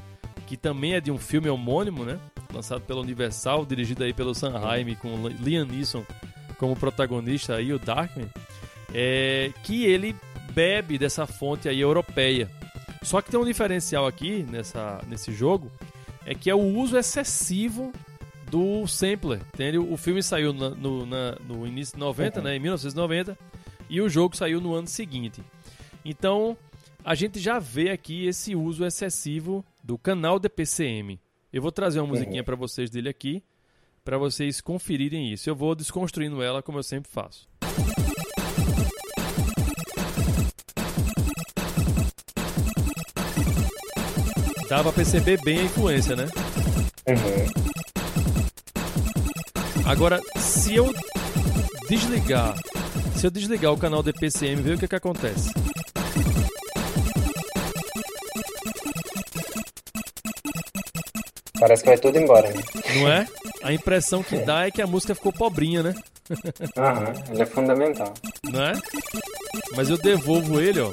[0.46, 2.20] que também é de um filme homônimo, né?
[2.56, 6.06] Lançado pela Universal, dirigido aí pelo Sam Raimi, com Liam Neeson
[6.58, 8.30] como protagonista aí, o Darkman,
[8.94, 10.16] é, que ele
[10.54, 12.50] bebe dessa fonte aí europeia.
[13.04, 15.70] Só que tem um diferencial aqui nessa, nesse jogo,
[16.26, 17.92] é que é o uso excessivo
[18.50, 19.42] do sampler.
[19.54, 19.78] Entende?
[19.78, 22.46] O filme saiu na, no, na, no início de 90, uhum.
[22.46, 23.38] né, em 1990,
[23.90, 25.44] e o jogo saiu no ano seguinte.
[26.04, 26.58] Então,
[27.04, 31.20] a gente já vê aqui esse uso excessivo do canal DPCM.
[31.56, 33.42] Eu vou trazer uma musiquinha para vocês dele aqui,
[34.04, 35.50] para vocês conferirem isso.
[35.50, 37.48] Eu vou desconstruindo ela como eu sempre faço.
[44.68, 46.28] Dá pra perceber bem a influência, né?
[47.08, 47.46] Uhum.
[49.86, 50.94] Agora, se eu
[51.88, 52.54] desligar,
[53.16, 55.54] se eu desligar o canal DPCM, ver o que que acontece.
[61.60, 62.62] Parece que vai tudo embora, né?
[63.00, 63.28] Não é?
[63.64, 65.96] A impressão que dá é que a música ficou pobrinha, né?
[66.78, 68.14] Aham, ele é fundamental.
[68.44, 68.74] Não é?
[69.76, 70.92] Mas eu devolvo ele, ó.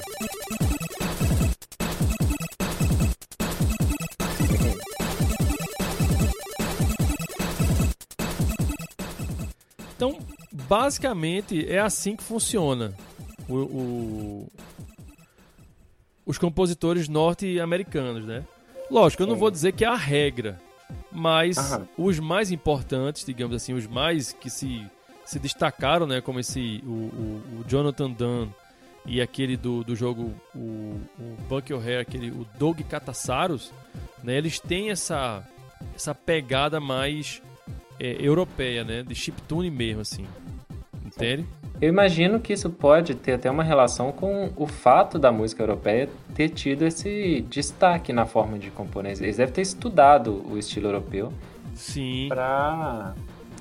[9.96, 10.18] Então,
[10.52, 12.92] basicamente, é assim que funciona
[13.48, 14.48] o, o...
[16.26, 18.44] os compositores norte-americanos, né?
[18.92, 20.60] Lógico, eu não vou dizer que é a regra,
[21.10, 21.88] mas Aham.
[21.96, 24.84] os mais importantes, digamos assim, os mais que se,
[25.24, 28.48] se destacaram, né, como esse o, o, o Jonathan Dunn
[29.06, 33.72] e aquele do, do jogo o, o Bucky O'Hare, aquele o Doug Catassaros,
[34.22, 35.42] né, eles têm essa
[35.96, 37.40] essa pegada mais
[37.98, 40.26] é, europeia, né, de chiptune mesmo assim.
[41.02, 41.46] Entende?
[41.82, 46.08] Eu imagino que isso pode ter até uma relação com o fato da música europeia
[46.32, 49.04] ter tido esse destaque na forma de compor.
[49.04, 51.32] Eles devem ter estudado o estilo europeu.
[51.74, 52.28] Sim.
[52.28, 53.14] Pra.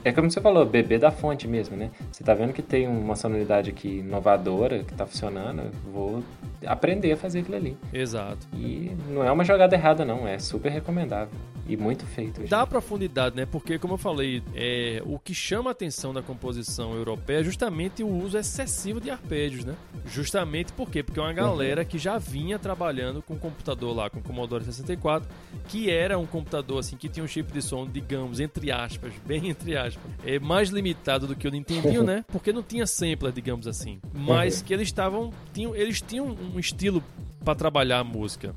[0.03, 1.91] É como você falou, beber da fonte mesmo, né?
[2.11, 6.23] Você tá vendo que tem uma sonoridade aqui inovadora, que tá funcionando, vou
[6.65, 7.77] aprender a fazer aquilo ali.
[7.93, 8.47] Exato.
[8.53, 11.33] E não é uma jogada errada, não, é super recomendável.
[11.67, 12.41] E muito feito.
[12.47, 13.45] Dá profundidade, né?
[13.45, 18.03] Porque, como eu falei, é, o que chama a atenção da composição europeia é justamente
[18.03, 19.75] o uso excessivo de arpejos, né?
[20.05, 21.03] Justamente por quê?
[21.03, 21.87] Porque é uma galera uhum.
[21.87, 25.29] que já vinha trabalhando com computador lá, com Commodore 64,
[25.67, 29.47] que era um computador assim que tinha um chip de som, digamos, entre aspas, bem
[29.49, 29.90] entre aspas,
[30.25, 32.25] é mais limitado do que o Nintendo, né?
[32.27, 33.99] Porque não tinha sampler, digamos assim.
[34.13, 34.65] Mas uhum.
[34.65, 35.31] que eles estavam.
[35.53, 37.03] Tinham, eles tinham um estilo
[37.43, 38.55] para trabalhar a música,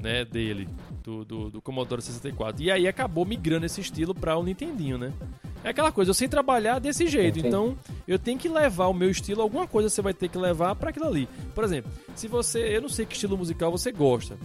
[0.00, 0.24] né?
[0.24, 0.68] Dele
[1.02, 2.62] do, do, do, Commodore 64.
[2.62, 5.12] E aí acabou migrando esse estilo para o Nintendinho, né?
[5.62, 7.48] É aquela coisa, eu sei trabalhar desse jeito, Entendi.
[7.48, 7.76] então
[8.08, 10.88] eu tenho que levar o meu estilo, alguma coisa você vai ter que levar para
[10.88, 11.28] aquilo ali.
[11.54, 14.38] Por exemplo, se você, eu não sei que estilo musical você gosta,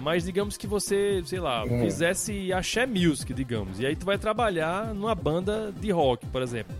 [0.00, 1.80] mas digamos que você, sei lá, uhum.
[1.80, 6.74] fizesse axé music, digamos, e aí tu vai trabalhar numa banda de rock, por exemplo.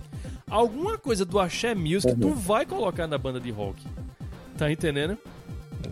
[0.49, 2.21] Alguma coisa do axé music uhum.
[2.21, 3.83] tu vai colocar na banda de rock.
[4.57, 5.19] Tá entendendo?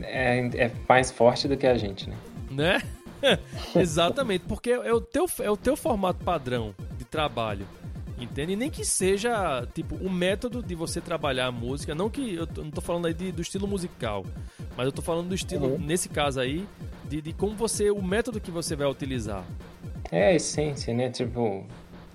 [0.00, 2.16] É, é mais forte do que a gente, né?
[2.50, 2.82] Né?
[3.74, 7.66] Exatamente, porque é o, teu, é o teu formato padrão de trabalho.
[8.18, 8.52] Entende?
[8.52, 11.94] E nem que seja, tipo, o método de você trabalhar a música.
[11.94, 12.34] Não que.
[12.34, 14.24] Eu não tô falando aí de, do estilo musical.
[14.76, 15.78] Mas eu tô falando do estilo, uhum.
[15.78, 16.66] nesse caso aí,
[17.08, 17.90] de, de como você.
[17.90, 19.44] O método que você vai utilizar.
[20.10, 21.10] É a essência, né?
[21.10, 21.64] Tipo,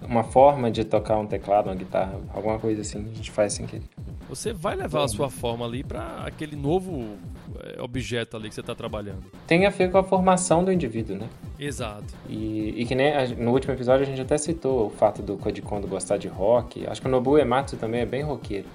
[0.02, 3.66] uma forma de tocar um teclado, uma guitarra, alguma coisa assim, a gente faz sem
[3.66, 3.84] querer.
[4.30, 7.18] Você vai levar a sua forma ali para aquele novo
[7.64, 9.24] é, objeto ali que você está trabalhando.
[9.48, 11.28] Tem a ver com a formação do indivíduo, né?
[11.60, 12.14] Exato.
[12.30, 15.36] E, e que nem a, no último episódio a gente até citou o fato do
[15.36, 16.86] Code Kondo gostar de rock.
[16.86, 18.68] Acho que o Nobuo Ematsu também é bem roqueiro.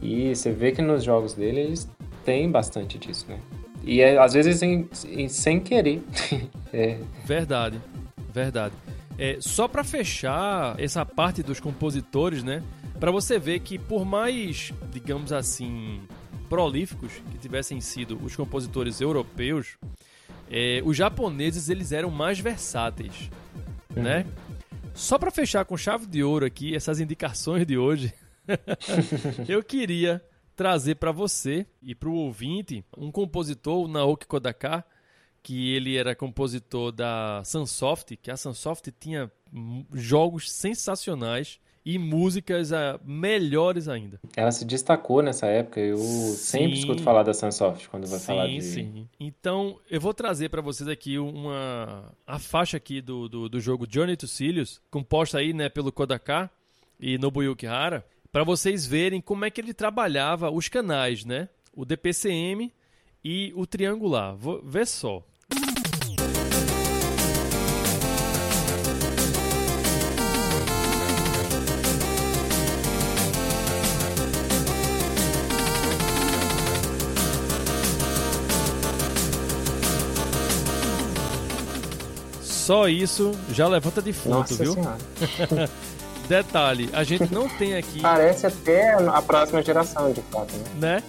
[0.00, 1.88] E você vê que nos jogos dele eles
[2.24, 3.38] têm bastante disso, né?
[3.86, 4.88] E é, às vezes sem,
[5.28, 6.02] sem querer.
[6.72, 6.98] é.
[7.24, 7.80] Verdade,
[8.34, 8.74] verdade.
[9.16, 12.62] É, só para fechar essa parte dos compositores, né?
[12.98, 16.02] Para você ver que por mais, digamos assim,
[16.48, 19.78] prolíficos que tivessem sido os compositores europeus,
[20.50, 23.30] é, os japoneses eles eram mais versáteis,
[23.94, 24.02] uhum.
[24.02, 24.26] né?
[24.94, 28.12] Só para fechar com chave de ouro aqui essas indicações de hoje,
[29.48, 30.22] eu queria
[30.56, 34.84] trazer para você e para o ouvinte um compositor, o Naoki Kodaka,
[35.42, 39.30] que ele era compositor da Sunsoft, que a Sunsoft tinha
[39.92, 44.18] jogos sensacionais e músicas uh, melhores ainda.
[44.36, 45.78] Ela se destacou nessa época.
[45.78, 48.60] Eu sim, sempre escuto falar da Sunsoft quando vai sim, falar de.
[48.60, 53.60] Sim, Então eu vou trazer para vocês aqui uma a faixa aqui do, do, do,
[53.60, 56.50] jogo Journey to Sirius, composta aí né pelo Kodaka
[56.98, 58.04] e Nobuyuki Hara,
[58.36, 61.48] para vocês verem como é que ele trabalhava os canais, né?
[61.72, 62.70] O DPCM
[63.24, 64.36] e o triangular.
[64.36, 65.24] Vou ver só.
[82.42, 84.74] Só isso já levanta defunto, Nossa viu?
[86.28, 88.00] Detalhe, a gente não tem aqui.
[88.00, 90.96] Parece até a próxima geração, de fato, né?
[90.96, 91.02] né?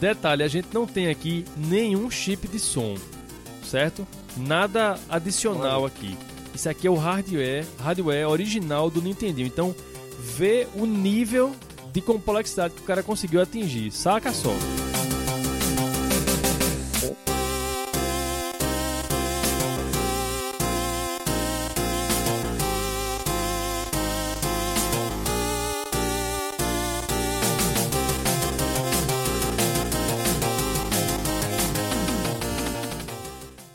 [0.00, 2.96] Detalhe, a gente não tem aqui nenhum chip de som,
[3.64, 4.06] certo?
[4.36, 5.86] Nada adicional Olha.
[5.86, 6.16] aqui.
[6.54, 9.40] Isso aqui é o hardware, hardware original do Nintendo.
[9.40, 9.74] Então,
[10.18, 11.54] vê o nível
[11.92, 13.90] de complexidade que o cara conseguiu atingir.
[13.92, 14.50] Saca só.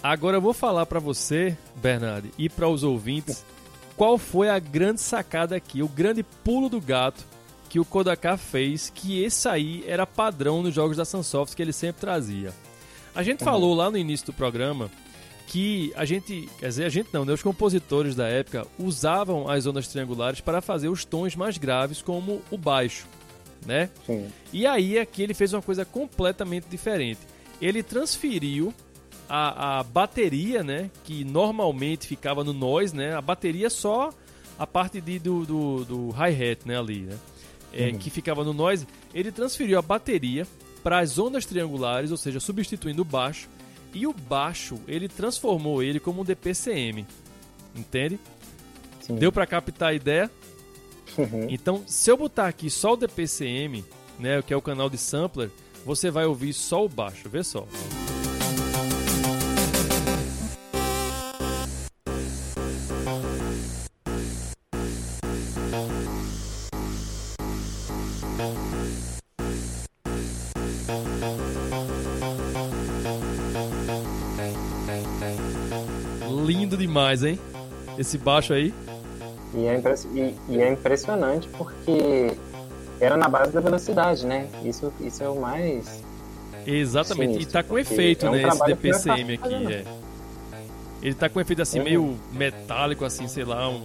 [0.09, 3.45] Agora eu vou falar para você, Bernardo, e para os ouvintes,
[3.95, 7.23] qual foi a grande sacada aqui, o grande pulo do gato
[7.69, 11.71] que o Kodaka fez, que esse aí era padrão nos jogos da Sunsoft que ele
[11.71, 12.51] sempre trazia.
[13.13, 13.45] A gente uhum.
[13.45, 14.89] falou lá no início do programa
[15.45, 19.67] que a gente, quer dizer, a gente não, né, os compositores da época usavam as
[19.67, 23.05] ondas triangulares para fazer os tons mais graves, como o baixo,
[23.63, 23.91] né?
[24.07, 24.27] Sim.
[24.51, 27.19] E aí aqui ele fez uma coisa completamente diferente.
[27.61, 28.73] Ele transferiu
[29.29, 30.89] a, a bateria, né?
[31.03, 33.15] Que normalmente ficava no noise, né?
[33.15, 34.09] A bateria é só
[34.57, 36.77] a parte de, do, do, do hi-hat, né?
[36.77, 37.17] Ali, né?
[37.71, 37.99] É, uhum.
[37.99, 38.87] Que ficava no noise.
[39.13, 40.47] Ele transferiu a bateria
[40.83, 43.47] para as ondas triangulares, ou seja, substituindo o baixo.
[43.93, 47.05] E o baixo, ele transformou ele como um DPCM.
[47.75, 48.19] Entende?
[49.01, 49.15] Sim.
[49.15, 50.29] Deu para captar a ideia?
[51.17, 51.47] Uhum.
[51.49, 53.83] Então, se eu botar aqui só o DPCM,
[54.19, 55.49] né, que é o canal de sampler,
[55.85, 57.67] você vai ouvir só o baixo, vê só.
[76.77, 77.39] Demais, hein?
[77.97, 78.73] Esse baixo aí.
[79.53, 79.81] E é,
[80.13, 82.31] e, e é impressionante porque
[82.99, 84.47] era na base da velocidade, né?
[84.63, 86.03] Isso, isso é o mais.
[86.65, 88.47] Exatamente, sinistro, e tá com efeito, é um né?
[88.47, 89.73] Esse DPCM aqui.
[89.73, 89.83] É.
[91.01, 91.85] Ele tá com efeito assim, uhum.
[91.85, 93.81] meio metálico, assim, sei lá, um.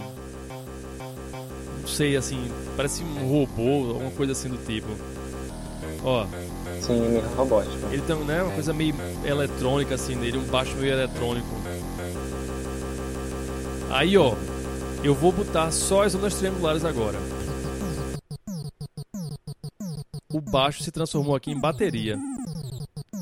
[1.81, 4.89] Não sei, assim, parece um robô, alguma coisa assim do tipo.
[6.03, 6.27] Ó.
[6.81, 7.77] Sim, meio robótico.
[7.93, 11.47] Ele tem, né, uma coisa meio eletrônica, assim, nele, um baixo meio eletrônico.
[13.95, 14.35] Aí, ó,
[15.05, 17.17] eu vou botar só as ondas triangulares agora.
[20.33, 22.19] O baixo se transformou aqui em bateria.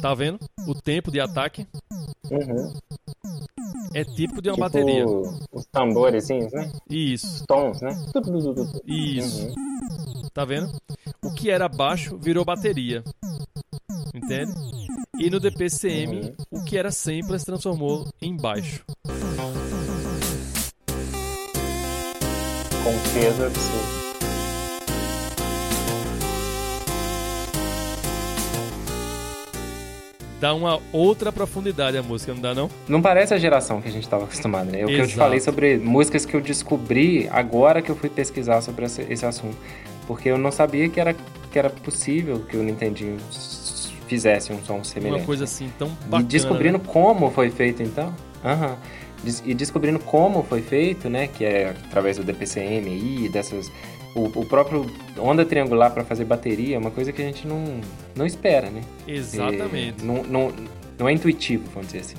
[0.01, 0.39] Tá vendo?
[0.67, 1.69] O tempo de ataque.
[2.31, 2.73] Uhum.
[3.93, 5.05] É típico de uma tipo bateria.
[5.07, 6.73] Os tambores, né?
[6.89, 7.45] Isso.
[7.47, 7.95] Tons, né?
[8.87, 9.49] Isso.
[9.49, 10.29] Uhum.
[10.33, 10.73] Tá vendo?
[11.23, 13.05] O que era baixo virou bateria.
[14.15, 14.55] Entende?
[15.19, 16.61] E no DPCM, uhum.
[16.63, 18.83] o que era sampler se transformou em baixo.
[22.83, 24.03] Com peso absurdo.
[30.41, 32.69] Dá uma outra profundidade a música, não dá não?
[32.89, 34.81] Não parece a geração que a gente estava acostumado, né?
[34.81, 34.97] É o Exato.
[34.97, 38.85] que eu te falei sobre músicas que eu descobri agora que eu fui pesquisar sobre
[38.87, 39.57] esse, esse assunto.
[40.05, 43.19] Porque eu não sabia que era, que era possível que o Nintendinho
[44.09, 45.21] fizesse um som semelhante.
[45.21, 46.23] Uma coisa assim tão bacana.
[46.23, 46.85] E descobrindo né?
[46.85, 48.13] como foi feito então.
[48.45, 48.71] Aham.
[48.71, 49.02] Uhum
[49.45, 53.71] e descobrindo como foi feito, né, que é através do DPCM e dessas
[54.15, 54.87] o, o, próprio
[55.19, 57.81] onda triangular para fazer bateria é uma coisa que a gente não,
[58.15, 58.83] não espera, né?
[59.07, 60.05] Exatamente.
[60.05, 60.53] não, não,
[60.99, 62.17] não é intuitivo, vamos dizer assim.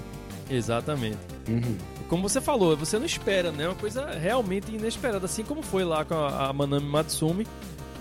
[0.50, 1.18] Exatamente.
[1.48, 1.78] Uhum.
[2.08, 3.66] Como você falou, você não espera, né?
[3.66, 7.48] É uma coisa realmente inesperada, assim como foi lá com a, a Manami Matsumi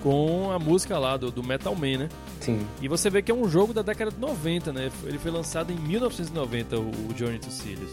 [0.02, 2.08] com a música lá do, do Metal Man, né?
[2.40, 2.66] Sim.
[2.80, 4.90] E você vê que é um jogo da década de 90, né?
[5.04, 7.92] Ele foi lançado em 1990, o, o Journey to Sirius.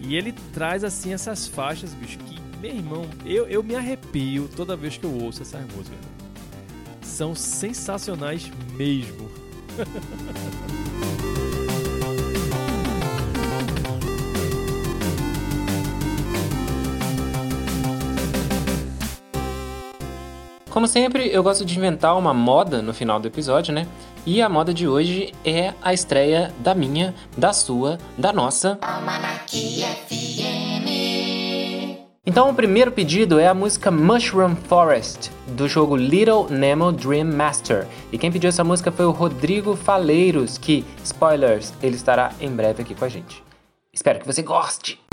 [0.00, 4.76] E ele traz, assim, essas faixas, bicho, que, meu irmão, eu, eu me arrepio toda
[4.76, 5.98] vez que eu ouço essas músicas.
[7.02, 9.30] São sensacionais mesmo.
[20.76, 23.86] Como sempre, eu gosto de inventar uma moda no final do episódio, né?
[24.26, 28.78] E a moda de hoje é a estreia da minha, da sua, da nossa.
[32.26, 37.86] Então, o primeiro pedido é a música Mushroom Forest, do jogo Little Nemo Dream Master.
[38.12, 42.82] E quem pediu essa música foi o Rodrigo Faleiros, que, spoilers, ele estará em breve
[42.82, 43.42] aqui com a gente.
[43.94, 45.05] Espero que você goste!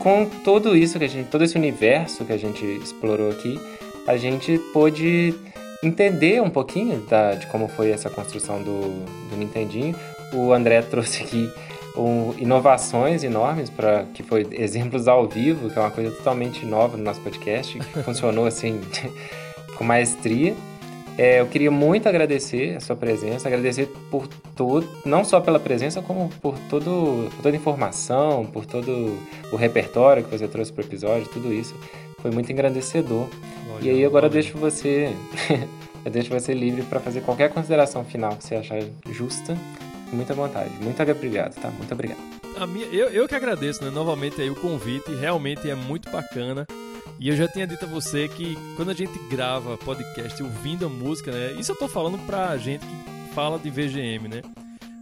[0.00, 3.60] Com tudo isso que a gente, todo esse universo que a gente explorou aqui,
[4.06, 5.34] a gente pôde
[5.82, 8.80] entender um pouquinho da, de como foi essa construção do,
[9.30, 9.94] do Nintendinho.
[10.32, 11.50] O André trouxe aqui
[11.96, 16.96] um, inovações enormes para que foi exemplos ao vivo, que é uma coisa totalmente nova
[16.96, 18.80] no nosso podcast, que funcionou assim
[19.76, 20.54] com maestria.
[21.20, 26.00] É, eu queria muito agradecer a sua presença, agradecer por tudo, não só pela presença,
[26.00, 29.18] como por, todo, por toda a informação, por todo
[29.52, 31.74] o repertório que você trouxe para o episódio, tudo isso.
[32.22, 33.28] Foi muito engrandecedor.
[33.74, 35.14] Olha, e aí agora eu deixo você,
[36.06, 39.54] eu deixo você livre para fazer qualquer consideração final que você achar justa,
[40.10, 40.70] muita vontade.
[40.80, 41.68] Muito obrigado, tá?
[41.68, 42.18] Muito obrigado.
[42.56, 43.90] A minha, eu, eu que agradeço, né?
[43.90, 46.66] Novamente aí o convite, realmente é muito bacana.
[47.20, 50.88] E eu já tinha dito a você que quando a gente grava podcast ouvindo a
[50.88, 51.52] música, né?
[51.52, 54.40] Isso eu tô falando pra gente que fala de VGM, né?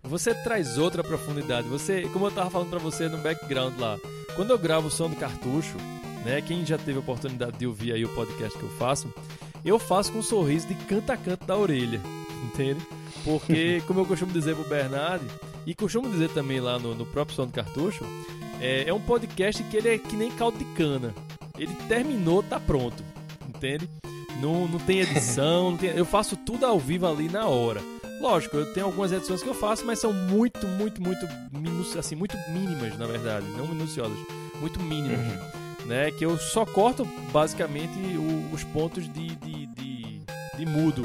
[0.02, 1.68] Você traz outra profundidade.
[1.68, 3.96] Você, como eu tava falando pra você no background lá,
[4.34, 5.76] quando eu gravo o som do cartucho,
[6.24, 6.42] né?
[6.42, 9.14] Quem já teve a oportunidade de ouvir aí o podcast que eu faço,
[9.64, 12.00] eu faço com um sorriso de canto a canto da orelha,
[12.52, 12.80] entende?
[13.22, 15.24] Porque, como eu costumo dizer pro Bernard,
[15.64, 18.04] e costumo dizer também lá no, no próprio som do cartucho,
[18.60, 21.14] é, é um podcast que ele é que nem caldo de cana.
[21.58, 23.02] Ele terminou, tá pronto,
[23.48, 23.88] entende?
[24.40, 27.80] Não, não tem edição, não tem- eu faço tudo ao vivo ali na hora.
[28.20, 32.14] Lógico, eu tenho algumas edições que eu faço, mas são muito, muito, muito minuci- assim,
[32.16, 34.18] muito mínimas, na verdade, não minuciosas,
[34.60, 35.18] muito mínimas,
[35.86, 36.10] né?
[36.12, 40.20] Que eu só corto basicamente o- os pontos de, de, de,
[40.56, 41.02] de mudo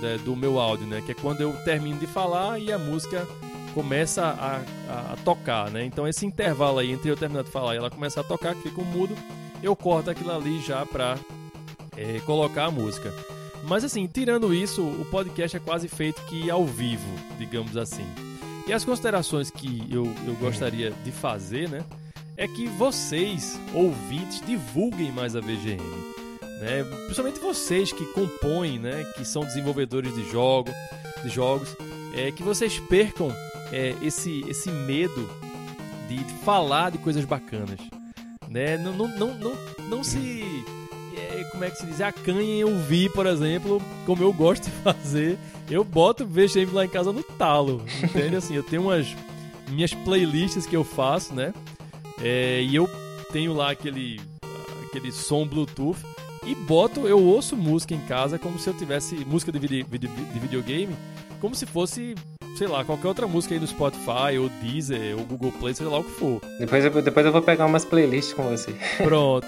[0.00, 1.02] né, do meu áudio, né?
[1.04, 3.26] Que é quando eu termino de falar e a música
[3.74, 4.56] começa a,
[4.90, 5.84] a- a tocar, né?
[5.84, 8.62] Então esse intervalo aí entre eu terminar de falar e ela começar a tocar, que
[8.62, 9.14] fica um mudo,
[9.62, 11.18] eu corto aquilo ali já pra
[11.96, 13.12] é, colocar a música.
[13.64, 18.06] Mas assim, tirando isso, o podcast é quase feito que ao vivo, digamos assim.
[18.66, 21.84] E as considerações que eu, eu gostaria de fazer, né?
[22.36, 25.82] É que vocês, ouvintes, divulguem mais a VGM.
[26.60, 26.84] Né?
[27.04, 29.04] Principalmente vocês que compõem, né?
[29.16, 30.70] Que são desenvolvedores de, jogo,
[31.22, 31.76] de jogos.
[32.14, 33.28] É, que vocês percam
[33.72, 35.28] é, esse, esse medo
[36.08, 37.80] de falar de coisas bacanas.
[38.56, 38.78] Né?
[38.78, 39.52] Não, não, não, não,
[39.90, 40.64] não se.
[41.14, 42.00] é, como é que se diz?
[42.00, 45.36] Acanhem em ouvir, por exemplo, como eu gosto de fazer.
[45.70, 47.82] Eu boto VGM lá em casa no talo.
[48.02, 48.34] Entende?
[48.36, 49.14] Assim, eu tenho umas
[49.68, 51.52] minhas playlists que eu faço, né?
[52.22, 52.88] É, e eu
[53.30, 54.18] tenho lá aquele,
[54.86, 55.98] aquele som Bluetooth
[56.46, 60.06] e boto, eu ouço música em casa como se eu tivesse música de, vide- vide-
[60.08, 60.96] de videogame,
[61.40, 62.14] como se fosse,
[62.56, 65.98] sei lá, qualquer outra música aí no Spotify, ou Deezer, ou Google Play, seja lá
[65.98, 66.40] o que for.
[66.58, 68.74] Depois eu, depois eu vou pegar umas playlists com você.
[68.96, 69.46] Pronto.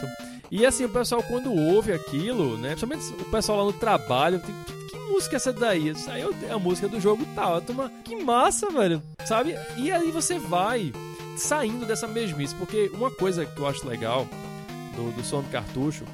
[0.50, 2.70] E assim, o pessoal quando ouve aquilo, né?
[2.74, 5.88] Principalmente o pessoal lá no trabalho, tem, que, que música é essa daí?
[5.88, 7.60] Isso aí é a música do jogo tal.
[7.60, 9.02] Tomo, que massa, velho.
[9.26, 9.54] Sabe?
[9.76, 10.92] E aí você vai
[11.36, 12.54] saindo dessa mesmice.
[12.54, 14.26] Porque uma coisa que eu acho legal
[14.96, 16.04] do, do som do cartucho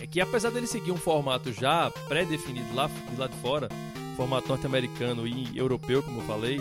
[0.00, 3.68] é que apesar dele seguir um formato já pré-definido lá de lá de fora,
[4.16, 6.60] formato norte-americano e europeu, como eu falei,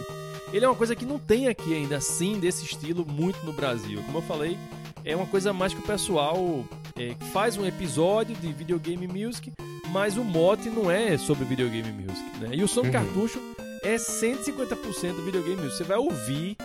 [0.52, 4.02] ele é uma coisa que não tem aqui ainda assim desse estilo muito no Brasil.
[4.06, 4.58] Como eu falei,
[5.06, 6.64] é uma coisa mais que o pessoal
[6.98, 9.52] é, faz um episódio de videogame music,
[9.90, 12.50] mas o mote não é sobre videogame music, né?
[12.54, 12.92] E o som Uhum.
[12.92, 13.40] cartucho
[13.82, 15.78] é 150% do videogame music.
[15.78, 16.56] Você vai ouvir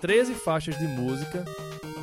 [0.00, 1.44] 13 faixas de música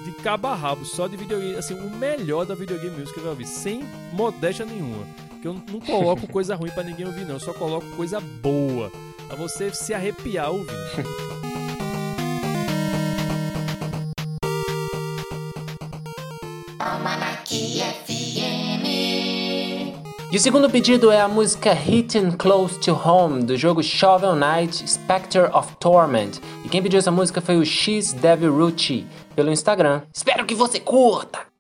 [0.04, 3.24] de cabo a rabo, só de videogame, assim, o melhor da videogame music que eu
[3.24, 3.84] vai ouvir, sem
[4.14, 5.06] modéstia nenhuma.
[5.38, 7.36] Porque eu não coloco coisa ruim para ninguém ouvir, não.
[7.36, 8.92] Eu só coloco coisa boa.
[9.28, 10.74] Pra você se arrepiar ouvindo.
[20.30, 24.90] E o segundo pedido é a música Hitting Close to Home, do jogo Shovel Knight
[24.90, 26.40] Spectre of Torment.
[26.66, 29.06] E quem pediu essa música foi o X Devil Ruchi,
[29.36, 30.02] pelo Instagram.
[30.12, 31.57] Espero que você curta!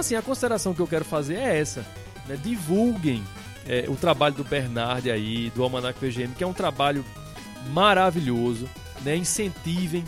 [0.00, 1.84] Assim, a consideração que eu quero fazer é essa.
[2.26, 2.36] Né?
[2.42, 3.22] Divulguem
[3.66, 7.04] é, o trabalho do Bernard aí, do Almanac VGM, que é um trabalho
[7.72, 8.68] maravilhoso.
[9.02, 9.16] Né?
[9.16, 10.04] Incentivem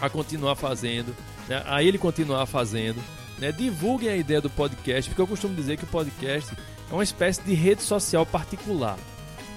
[0.00, 1.14] a continuar fazendo,
[1.48, 1.62] né?
[1.66, 3.02] a ele continuar fazendo.
[3.38, 3.52] Né?
[3.52, 6.54] Divulguem a ideia do podcast, porque eu costumo dizer que o podcast
[6.90, 8.98] é uma espécie de rede social particular.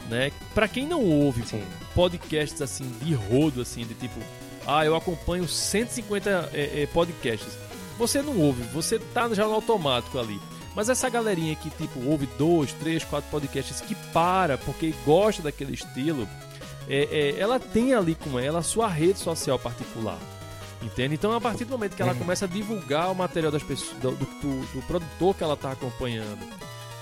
[0.10, 0.32] Né?
[0.54, 1.64] Para quem não ouve Sim.
[1.94, 4.20] podcasts assim de rodo, assim, de tipo,
[4.68, 7.65] ah, eu acompanho 150 é, é, podcasts
[7.98, 10.40] você não ouve, você tá já no automático ali.
[10.76, 15.74] Mas essa galerinha que, tipo, ouve dois, três, quatro podcasts que para porque gosta daquele
[15.74, 16.28] estilo,
[16.90, 17.08] é,
[17.38, 20.20] é, ela tem ali com ela a sua rede social particular.
[20.82, 21.16] Entende?
[21.16, 22.20] Então, a partir do momento que ela uhum.
[22.20, 26.46] começa a divulgar o material das pessoas, do, do, do produtor que ela está acompanhando,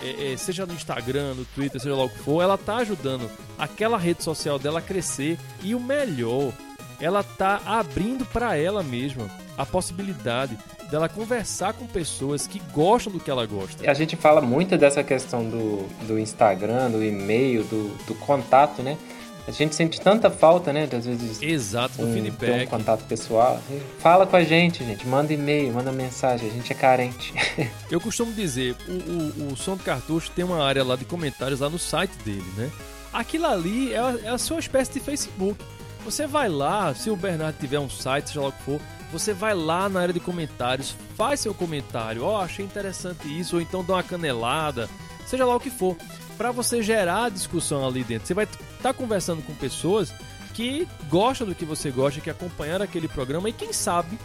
[0.02, 3.30] é, é, seja no Instagram, no Twitter, seja lá o que for, ela está ajudando
[3.58, 5.40] aquela rede social dela a crescer.
[5.64, 6.54] E o melhor,
[7.02, 10.58] ela está abrindo para ela mesma a possibilidade
[10.90, 13.90] dela conversar com pessoas que gostam do que ela gosta.
[13.90, 18.98] A gente fala muito dessa questão do, do Instagram, do e-mail, do, do contato, né?
[19.46, 20.88] A gente sente tanta falta, né?
[20.96, 21.42] Às vezes.
[21.42, 22.66] Exato, do um, feedback.
[22.66, 23.60] Um contato pessoal.
[24.00, 25.06] Fala com a gente, gente.
[25.06, 26.50] Manda e-mail, manda mensagem.
[26.50, 27.34] A gente é carente.
[27.92, 31.60] Eu costumo dizer, o, o, o Som do Cartucho tem uma área lá de comentários
[31.60, 32.72] lá no site dele, né?
[33.12, 35.64] Aquilo ali é a, é a sua espécie de Facebook.
[36.06, 38.80] Você vai lá, se o Bernardo tiver um site, seja lá o que for,
[39.14, 43.58] você vai lá na área de comentários, faz seu comentário, ó, oh, achei interessante isso,
[43.58, 44.90] ou então dá uma canelada,
[45.26, 45.96] seja lá o que for,
[46.36, 48.28] para você gerar discussão ali dentro.
[48.28, 50.12] Você vai estar tá conversando com pessoas
[50.56, 54.18] que gostam do que você gosta, que acompanharam aquele programa e quem sabe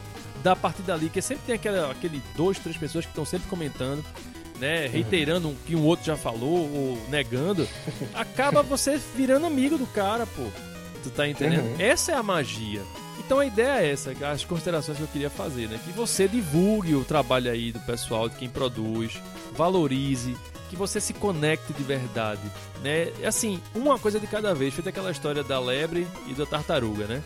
[0.43, 4.03] da partir dali, que sempre tem aquela, aquele dois, três pessoas que estão sempre comentando,
[4.59, 7.69] né, reiterando o que um outro já falou ou negando,
[8.15, 10.45] acaba você virando amigo do cara, pô.
[11.03, 11.65] Tu tá entendendo?
[11.65, 11.77] Uhum.
[11.79, 12.83] Essa é a magia.
[13.29, 15.79] Então a ideia é essa, as considerações que eu queria fazer, né?
[15.85, 19.21] Que você divulgue o trabalho aí do pessoal, de quem produz,
[19.53, 20.35] valorize,
[20.71, 22.41] que você se conecte de verdade,
[22.83, 23.13] né?
[23.23, 27.23] Assim, uma coisa de cada vez, feita aquela história da lebre e da tartaruga, né?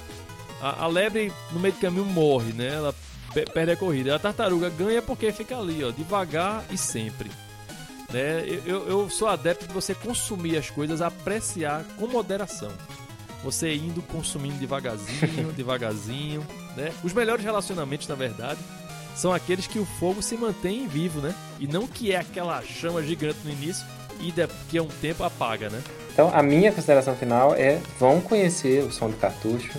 [0.61, 2.75] A, a lebre no meio do caminho morre, né?
[2.75, 2.93] Ela
[3.55, 4.17] perde a corrida.
[4.17, 7.31] A tartaruga ganha porque fica ali, ó, devagar e sempre.
[8.13, 8.45] Né?
[8.67, 12.73] Eu, eu sou adepto de você consumir as coisas, apreciar com moderação
[13.43, 16.47] você indo consumindo devagarzinho, devagarzinho,
[16.77, 16.93] né?
[17.03, 18.61] Os melhores relacionamentos, na verdade,
[19.15, 21.35] são aqueles que o fogo se mantém vivo, né?
[21.59, 23.87] E não que é aquela chama gigante no início
[24.21, 25.83] e daqui a um tempo apaga, né?
[26.13, 29.79] Então, a minha consideração final é: vão conhecer o som do cartucho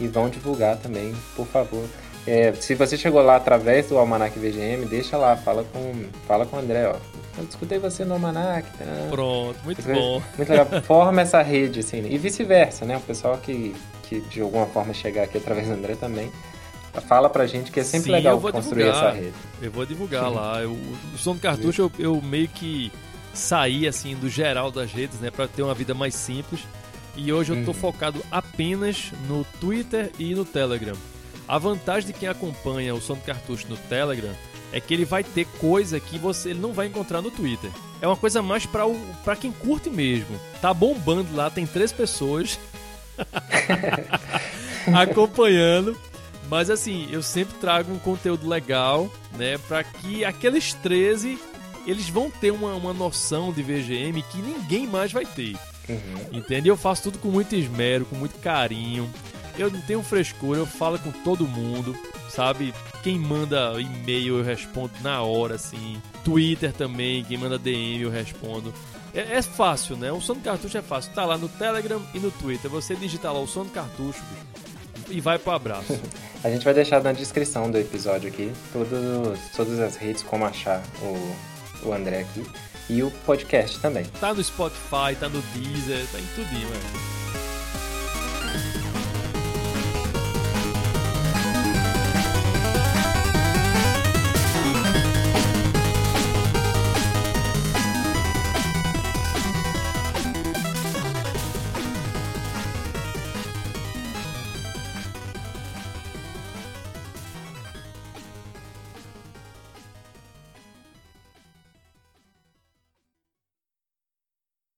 [0.00, 1.84] e vão divulgar também, por favor.
[2.26, 6.56] É, se você chegou lá através do Almanac VGM, deixa lá, fala com, fala com
[6.56, 6.96] o André, ó.
[7.38, 8.68] Eu escutei você no Almanac.
[8.78, 8.84] Tá?
[9.10, 10.22] Pronto, muito bom.
[10.36, 10.66] Muito legal.
[10.82, 12.96] Forma essa rede, assim, e vice-versa, né?
[12.96, 16.30] O pessoal que, que de alguma forma chegar aqui através do André também.
[17.06, 19.08] Fala pra gente que é sempre Sim, legal construir divulgar.
[19.08, 19.34] essa rede.
[19.60, 20.62] Eu vou divulgar lá.
[20.62, 22.90] Eu, o som do cartucho eu, eu meio que
[23.34, 26.60] saí assim do geral das redes, né, para ter uma vida mais simples.
[27.14, 27.74] E hoje eu tô uhum.
[27.74, 30.96] focado apenas no Twitter e no Telegram.
[31.48, 34.34] A vantagem de quem acompanha o som do cartucho no Telegram
[34.76, 37.70] é que ele vai ter coisa que você ele não vai encontrar no Twitter.
[37.98, 38.94] É uma coisa mais para o
[39.24, 40.38] para quem curte mesmo.
[40.60, 42.60] Tá bombando lá, tem três pessoas
[44.94, 45.96] acompanhando.
[46.50, 51.38] Mas assim, eu sempre trago um conteúdo legal, né, para que aqueles 13
[51.86, 55.56] eles vão ter uma, uma noção de VGM que ninguém mais vai ter.
[55.88, 56.38] Uhum.
[56.38, 56.68] Entende?
[56.68, 59.08] Eu faço tudo com muito esmero, com muito carinho.
[59.58, 61.96] Eu não tenho frescura, eu falo com todo mundo,
[62.28, 62.74] sabe?
[63.02, 66.00] Quem manda e-mail eu respondo na hora, assim.
[66.24, 68.72] Twitter também, quem manda DM eu respondo.
[69.14, 70.12] É, é fácil, né?
[70.12, 71.12] O som do cartucho é fácil.
[71.14, 72.70] Tá lá no Telegram e no Twitter.
[72.70, 74.22] Você digita lá o som do cartucho
[75.08, 75.98] e vai pro abraço.
[76.44, 80.82] A gente vai deixar na descrição do episódio aqui todos, todas as redes, como achar
[81.00, 81.36] o,
[81.88, 82.44] o André aqui.
[82.88, 84.04] E o podcast também.
[84.20, 87.16] Tá no Spotify, tá no Deezer, tá em tudo, velho.